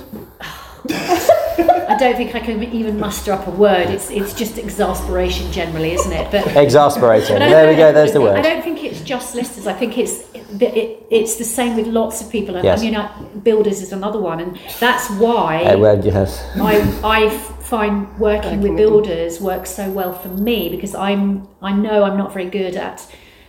I 1.98 2.00
don't 2.00 2.16
think 2.16 2.36
I 2.36 2.40
can 2.40 2.62
even 2.62 3.00
muster 3.00 3.32
up 3.34 3.48
a 3.48 3.50
word. 3.50 3.90
It's 3.90 4.12
it's 4.12 4.32
just 4.36 4.60
exasperation 4.60 5.52
generally, 5.52 5.94
isn't 5.94 6.14
it? 6.14 6.32
But 6.32 6.56
Exasperating. 6.56 7.40
But 7.40 7.50
There 7.50 7.68
we 7.68 7.76
go, 7.76 7.92
there's 7.92 8.14
the 8.14 8.22
word. 8.22 8.38
I 8.38 8.44
don't 8.44 8.64
think 8.64 8.84
it's 8.84 9.02
just 9.02 9.32
solicitors. 9.32 9.66
I 9.66 9.74
think 9.74 9.98
it's 9.98 10.20
the, 10.62 10.68
it, 10.78 11.08
it's 11.10 11.38
the 11.38 11.44
same 11.44 11.76
with 11.76 11.88
lots 11.88 12.22
of 12.22 12.30
people. 12.30 12.56
And 12.56 12.64
Yes. 12.64 12.84
you 12.84 12.92
know, 12.92 13.10
builders 13.42 13.82
is 13.82 13.92
another 13.92 14.20
one, 14.20 14.40
and 14.40 14.60
that's 14.80 15.10
why 15.10 15.64
Uh, 15.64 15.78
well, 15.80 16.00
yes. 16.06 16.30
I, 16.74 16.76
I 17.04 17.30
find 17.74 17.94
working 18.20 18.62
with 18.62 18.78
builders 18.78 19.42
works 19.42 19.72
so 19.72 19.90
well 19.90 20.14
for 20.14 20.30
me 20.30 20.70
because 20.70 20.94
I'm 20.94 21.48
I 21.64 21.72
know 21.74 22.04
I'm 22.04 22.18
not 22.24 22.32
very 22.32 22.50
good 22.60 22.76
at 22.76 22.98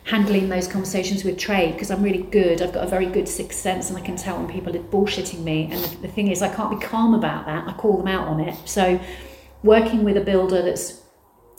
handling 0.09 0.49
those 0.49 0.66
conversations 0.66 1.23
with 1.23 1.37
trade 1.37 1.73
because 1.73 1.90
I'm 1.90 2.03
really 2.03 2.23
good. 2.23 2.62
I've 2.62 2.73
got 2.73 2.83
a 2.83 2.87
very 2.88 3.07
good 3.07 3.29
sixth 3.29 3.59
sense 3.59 3.90
and 3.90 3.99
I 3.99 4.01
can 4.01 4.16
tell 4.16 4.38
when 4.38 4.51
people 4.51 4.75
are 4.75 4.81
bullshitting 4.81 5.44
me. 5.44 5.68
And 5.71 5.85
the, 5.85 5.97
the 5.99 6.09
thing 6.09 6.29
is, 6.29 6.40
I 6.40 6.55
can't 6.55 6.81
be 6.81 6.85
calm 6.85 7.12
about 7.12 7.44
that. 7.44 7.68
I 7.68 7.73
call 7.75 7.99
them 7.99 8.09
out 8.09 8.27
on 8.27 8.40
it. 8.40 8.57
So 8.66 8.99
working 9.62 10.05
with 10.05 10.16
a 10.16 10.23
builder 10.23 10.62
that's 10.62 11.03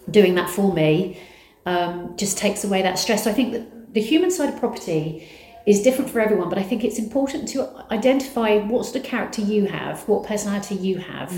doing 0.10 0.34
that 0.36 0.50
for 0.50 0.74
me 0.74 1.20
um, 1.68 2.18
just 2.18 2.40
takes 2.40 2.64
away 2.64 2.82
that 2.82 2.98
stress. 2.98 3.26
So 3.26 3.30
I 3.30 3.34
think 3.34 3.54
that 3.54 3.94
the 3.94 4.02
human 4.02 4.32
side 4.32 4.52
of 4.52 4.60
property 4.60 5.30
is 5.68 5.84
different 5.84 6.10
for 6.10 6.20
everyone, 6.20 6.50
but 6.50 6.58
I 6.58 6.64
think 6.64 6.84
it's 6.84 6.98
important 6.98 7.48
to 7.50 7.86
identify 7.92 8.58
what's 8.58 8.92
the 8.92 9.00
character 9.00 9.44
you 9.44 9.68
have, 9.68 10.08
what 10.08 10.24
personality 10.24 10.74
you 10.74 10.98
have, 10.98 11.32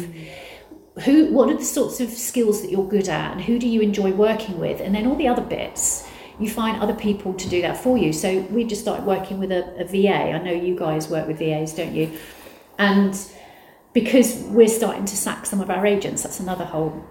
who, 1.03 1.33
what 1.33 1.49
are 1.49 1.57
the 1.57 1.65
sorts 1.65 1.99
of 1.99 2.09
skills 2.09 2.61
that 2.61 2.71
you're 2.71 2.87
good 2.87 3.09
at, 3.09 3.33
and 3.33 3.41
who 3.41 3.59
do 3.59 3.67
you 3.67 3.81
enjoy 3.81 4.11
working 4.11 4.59
with, 4.59 4.79
and 4.79 4.95
then 4.95 5.05
all 5.05 5.15
the 5.15 5.27
other 5.27 5.41
bits. 5.41 6.07
You 6.39 6.49
find 6.49 6.81
other 6.81 6.93
people 6.93 7.33
to 7.33 7.49
do 7.49 7.61
that 7.61 7.77
for 7.77 7.97
you. 7.97 8.13
So 8.13 8.39
we 8.51 8.63
just 8.63 8.81
started 8.81 9.05
working 9.05 9.39
with 9.39 9.51
a, 9.51 9.81
a 9.81 9.85
VA. 9.85 10.31
I 10.31 10.39
know 10.39 10.51
you 10.51 10.75
guys 10.75 11.09
work 11.09 11.27
with 11.27 11.39
VAs, 11.39 11.73
don't 11.73 11.93
you? 11.93 12.11
And 12.77 13.15
because 13.93 14.35
we're 14.47 14.67
starting 14.67 15.05
to 15.05 15.17
sack 15.17 15.45
some 15.45 15.61
of 15.61 15.69
our 15.69 15.85
agents, 15.85 16.23
that's 16.23 16.39
another 16.39 16.65
whole 16.65 17.05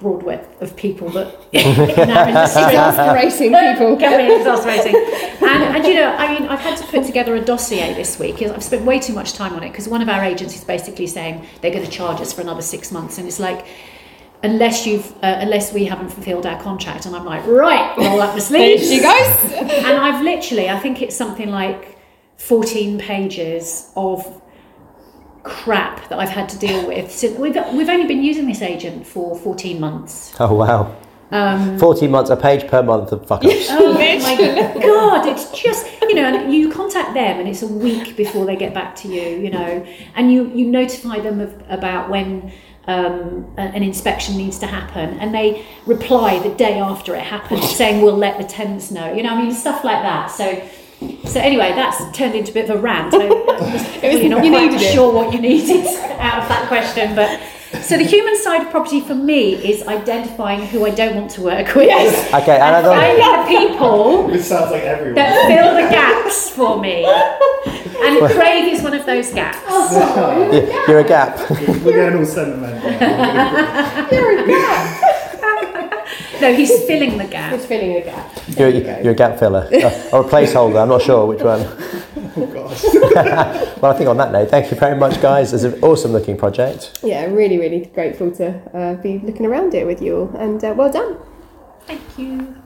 broad 0.00 0.22
web 0.22 0.46
of 0.60 0.76
people 0.76 1.08
that 1.10 1.34
in 1.52 2.10
our 2.10 2.28
Exasperating 2.28 3.54
people. 3.54 3.96
Can 3.98 4.26
be 4.26 4.34
exasperating. 4.34 4.94
And, 5.40 5.76
and 5.76 5.86
you 5.86 5.94
know, 5.94 6.14
I 6.14 6.38
mean, 6.38 6.48
I've 6.48 6.60
had 6.60 6.76
to 6.78 6.84
put 6.86 7.06
together 7.06 7.34
a 7.36 7.40
dossier 7.40 7.94
this 7.94 8.18
week. 8.18 8.42
I've 8.42 8.62
spent 8.62 8.84
way 8.84 8.98
too 8.98 9.14
much 9.14 9.32
time 9.32 9.54
on 9.54 9.62
it 9.62 9.70
because 9.70 9.88
one 9.88 10.02
of 10.02 10.08
our 10.08 10.22
agents 10.22 10.54
is 10.54 10.64
basically 10.64 11.06
saying 11.06 11.46
they're 11.60 11.72
going 11.72 11.84
to 11.84 11.90
charge 11.90 12.20
us 12.20 12.32
for 12.32 12.42
another 12.42 12.62
six 12.62 12.92
months, 12.92 13.18
and 13.18 13.26
it's 13.26 13.40
like. 13.40 13.66
Unless 14.44 14.86
you've, 14.86 15.10
uh, 15.22 15.38
unless 15.40 15.72
we 15.72 15.86
haven't 15.86 16.10
fulfilled 16.10 16.44
our 16.46 16.60
contract, 16.62 17.06
and 17.06 17.16
I'm 17.16 17.24
like, 17.24 17.44
right, 17.46 17.96
roll 17.96 18.20
up 18.20 18.34
the 18.36 18.40
There 18.50 18.78
sleeves. 18.78 18.88
she 18.90 19.00
goes. 19.00 19.52
and 19.54 19.96
I've 19.96 20.22
literally, 20.22 20.68
I 20.68 20.78
think 20.78 21.00
it's 21.02 21.16
something 21.16 21.50
like 21.50 21.98
14 22.36 22.98
pages 22.98 23.90
of 23.96 24.42
crap 25.44 26.08
that 26.10 26.18
I've 26.18 26.28
had 26.28 26.48
to 26.50 26.58
deal 26.58 26.86
with. 26.86 27.10
So 27.10 27.32
we've, 27.40 27.56
we've 27.72 27.88
only 27.88 28.06
been 28.06 28.22
using 28.22 28.46
this 28.46 28.62
agent 28.62 29.06
for 29.06 29.34
14 29.36 29.80
months. 29.80 30.34
Oh 30.38 30.54
wow. 30.54 30.94
Um, 31.30 31.78
14 31.78 32.10
months, 32.10 32.30
a 32.30 32.36
page 32.36 32.66
per 32.68 32.82
month 32.82 33.10
of 33.12 33.26
fuck 33.26 33.44
ups. 33.44 33.68
Oh 33.70 33.92
my 33.94 34.36
god, 34.80 35.26
it's 35.26 35.50
just 35.50 35.86
you 36.02 36.14
know, 36.14 36.24
and 36.24 36.52
you 36.54 36.70
contact 36.70 37.14
them 37.14 37.40
and 37.40 37.48
it's 37.48 37.62
a 37.62 37.66
week 37.66 38.16
before 38.16 38.46
they 38.46 38.56
get 38.56 38.72
back 38.72 38.94
to 38.96 39.08
you, 39.08 39.22
you 39.38 39.50
know, 39.50 39.84
and 40.14 40.32
you 40.32 40.50
you 40.54 40.66
notify 40.66 41.18
them 41.18 41.40
of, 41.40 41.62
about 41.68 42.08
when 42.08 42.52
um, 42.86 43.46
an 43.56 43.82
inspection 43.82 44.36
needs 44.36 44.58
to 44.60 44.66
happen, 44.66 45.18
and 45.20 45.34
they 45.34 45.64
reply 45.86 46.38
the 46.40 46.54
day 46.54 46.78
after 46.78 47.14
it 47.14 47.22
happens, 47.22 47.68
saying 47.76 48.02
we'll 48.02 48.16
let 48.16 48.38
the 48.38 48.44
tenants 48.44 48.90
know, 48.90 49.12
you 49.12 49.22
know, 49.22 49.30
I 49.34 49.42
mean 49.42 49.52
stuff 49.52 49.84
like 49.84 50.02
that. 50.02 50.30
So. 50.30 50.62
So 51.26 51.38
anyway, 51.40 51.72
that's 51.72 52.16
turned 52.16 52.34
into 52.34 52.50
a 52.52 52.54
bit 52.54 52.70
of 52.70 52.76
a 52.76 52.80
rant. 52.80 53.12
I- 53.12 53.26
I'm 53.26 53.72
just 53.72 54.02
really 54.02 54.28
not 54.28 54.42
you 54.42 54.50
quite 54.52 54.70
needed 54.70 54.80
it. 54.80 54.94
sure 54.94 55.12
what 55.12 55.34
you 55.34 55.40
needed 55.40 55.86
out 56.18 56.42
of 56.42 56.48
that 56.48 56.64
question, 56.68 57.14
but 57.14 57.40
so 57.82 57.98
the 57.98 58.04
human 58.04 58.36
side 58.38 58.62
of 58.62 58.70
property 58.70 59.00
for 59.00 59.14
me 59.14 59.54
is 59.54 59.82
identifying 59.86 60.64
who 60.66 60.86
I 60.86 60.90
don't 60.90 61.16
want 61.16 61.30
to 61.32 61.42
work 61.42 61.74
with. 61.74 61.88
Okay, 62.32 62.54
and 62.58 62.62
I 62.62 62.78
and 62.78 62.84
don't. 62.84 62.96
finding 62.96 63.58
the 63.66 63.68
people 63.68 64.28
This 64.28 64.48
sounds 64.48 64.70
like 64.70 64.84
everyone. 64.84 65.16
that 65.16 65.46
fill 65.46 65.74
the 65.74 65.90
gaps 65.90 66.48
for 66.50 66.80
me. 66.80 67.04
And 68.04 68.32
Craig 68.32 68.72
is 68.72 68.82
one 68.82 68.94
of 68.94 69.06
those 69.06 69.30
gaps. 69.32 69.58
Yeah, 69.66 70.86
You're 70.88 71.00
a 71.00 71.08
gap. 71.08 71.38
We're 71.50 71.92
getting 71.92 72.18
all 72.18 72.26
sentimental. 72.26 72.90
you're 74.12 74.44
a 74.44 74.46
gap. 74.46 75.00
No, 76.40 76.52
he's 76.52 76.84
filling 76.84 77.16
the 77.16 77.24
gap. 77.24 77.52
It's 77.54 77.64
filling 77.64 77.96
a 77.96 78.02
gap. 78.02 78.30
You're, 78.48 78.68
you're 78.68 79.12
a 79.12 79.14
gap 79.14 79.38
filler. 79.38 79.68
Uh, 79.72 80.08
or 80.12 80.20
a 80.20 80.28
placeholder, 80.28 80.82
I'm 80.82 80.88
not 80.88 81.00
sure 81.00 81.26
which 81.26 81.40
one. 81.40 81.60
Oh 82.36 82.46
gosh. 82.52 82.82
Well, 83.80 83.92
I 83.92 83.96
think 83.96 84.10
on 84.10 84.16
that 84.18 84.32
note, 84.32 84.50
thank 84.50 84.70
you 84.70 84.76
very 84.76 84.96
much, 84.96 85.22
guys. 85.22 85.52
It's 85.52 85.62
an 85.62 85.82
awesome 85.82 86.12
looking 86.12 86.36
project. 86.36 86.98
Yeah, 87.02 87.24
really, 87.26 87.58
really 87.58 87.86
grateful 87.86 88.30
to 88.32 88.60
uh, 88.76 88.94
be 89.00 89.20
looking 89.20 89.46
around 89.46 89.74
it 89.74 89.86
with 89.86 90.02
you 90.02 90.16
all, 90.16 90.36
and 90.36 90.62
uh, 90.62 90.74
well 90.76 90.92
done. 90.92 91.18
Thank 91.86 92.02
you. 92.18 92.63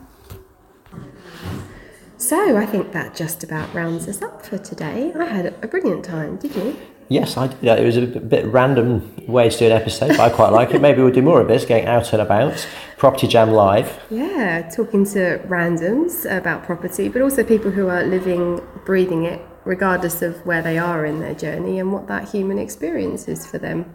So 2.19 2.57
I 2.57 2.67
think 2.67 2.91
that 2.93 3.15
just 3.15 3.45
about 3.45 3.73
rounds 3.73 4.09
us 4.09 4.21
up 4.23 4.45
for 4.45 4.59
today. 4.59 5.13
I 5.17 5.25
had 5.25 5.47
a 5.47 5.69
brilliant 5.69 6.05
time, 6.05 6.37
did 6.37 6.55
you? 6.57 6.77
Yes, 7.09 7.37
I 7.37 7.47
did. 7.47 7.65
It 7.65 7.87
was 7.87 7.97
a 7.97 8.07
bit 8.07 8.45
random 8.47 9.15
way 9.29 9.49
to 9.49 9.57
do 9.57 9.67
an 9.67 9.73
episode, 9.73 10.09
but 10.09 10.21
I 10.21 10.29
quite 10.29 10.51
like 10.51 10.75
it. 10.75 10.83
Maybe 10.83 11.01
we'll 11.01 11.13
do 11.13 11.23
more 11.23 11.41
of 11.41 11.47
this, 11.47 11.65
getting 11.65 11.87
out 11.87 12.13
and 12.13 12.21
about. 12.21 12.69
Property 12.97 13.29
Jam 13.29 13.53
Live. 13.53 14.01
Yeah, 14.11 14.69
talking 14.69 15.05
to 15.07 15.39
randoms 15.47 16.27
about 16.31 16.65
property, 16.65 17.09
but 17.09 17.23
also 17.23 17.45
people 17.45 17.71
who 17.71 17.87
are 17.87 18.03
living, 18.03 18.61
breathing 18.85 19.23
it, 19.23 19.41
regardless 19.65 20.21
of 20.21 20.45
where 20.45 20.61
they 20.61 20.77
are 20.77 21.07
in 21.07 21.21
their 21.21 21.35
journey 21.35 21.79
and 21.79 21.93
what 21.93 22.09
that 22.09 22.29
human 22.29 22.59
experience 22.59 23.29
is 23.29 23.47
for 23.47 23.59
them. 23.59 23.95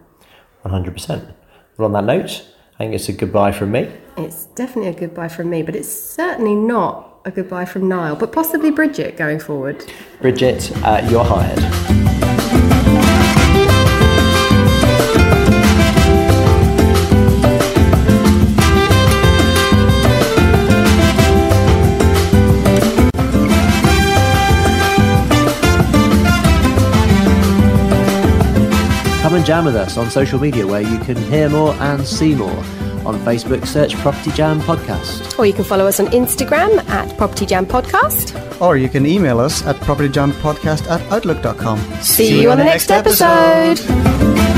100%. 0.66 1.36
Well, 1.78 1.88
on 1.88 1.92
that 1.94 2.06
note, 2.06 2.48
I 2.76 2.78
think 2.78 2.96
it's 2.96 3.10
a 3.10 3.14
goodbye 3.14 3.52
from 3.52 3.72
me. 3.74 3.92
It's 4.16 4.46
definitely 4.46 4.92
a 4.92 5.00
goodbye 5.00 5.28
from 5.28 5.50
me, 5.50 5.62
but 5.62 5.76
it's 5.76 5.94
certainly 5.94 6.56
not 6.56 7.13
a 7.26 7.32
goodbye 7.32 7.66
from 7.66 7.88
Niall, 7.88 8.16
but 8.16 8.32
possibly 8.32 8.72
Bridget 8.72 9.18
going 9.18 9.40
forward. 9.40 9.86
Bridget, 10.22 10.72
uh, 10.84 11.06
you're 11.10 11.24
hired. 11.24 11.60
Come 29.22 29.36
and 29.36 29.46
jam 29.46 29.66
with 29.66 29.76
us 29.76 29.98
on 29.98 30.10
social 30.12 30.40
media 30.40 30.68
where 30.68 30.82
you 30.82 31.00
can 31.00 31.16
hear 31.16 31.48
more 31.48 31.74
and 31.76 32.06
see 32.06 32.36
more. 32.36 32.64
On 33.06 33.18
Facebook, 33.20 33.66
search 33.66 33.96
Property 33.98 34.32
Jam 34.32 34.62
Podcast. 34.62 35.38
Or 35.40 35.46
you 35.46 35.54
can 35.54 35.64
follow 35.64 35.86
us 35.88 36.00
on 36.00 36.08
Instagram 36.08 36.84
at 36.90 37.18
Property 37.18 37.46
Jam 37.46 37.66
Podcast. 37.66 38.62
Or 38.62 38.78
you 38.78 38.90
can 38.90 39.06
email 39.06 39.40
us 39.40 39.66
at 39.66 39.76
propertyjampodcast 39.78 40.90
at 40.90 41.02
outlook.com. 41.12 41.80
See, 42.02 42.42
you 42.42 42.52
on 42.52 42.58
the 42.58 42.64
next 42.64 42.92
episode. 42.92 44.53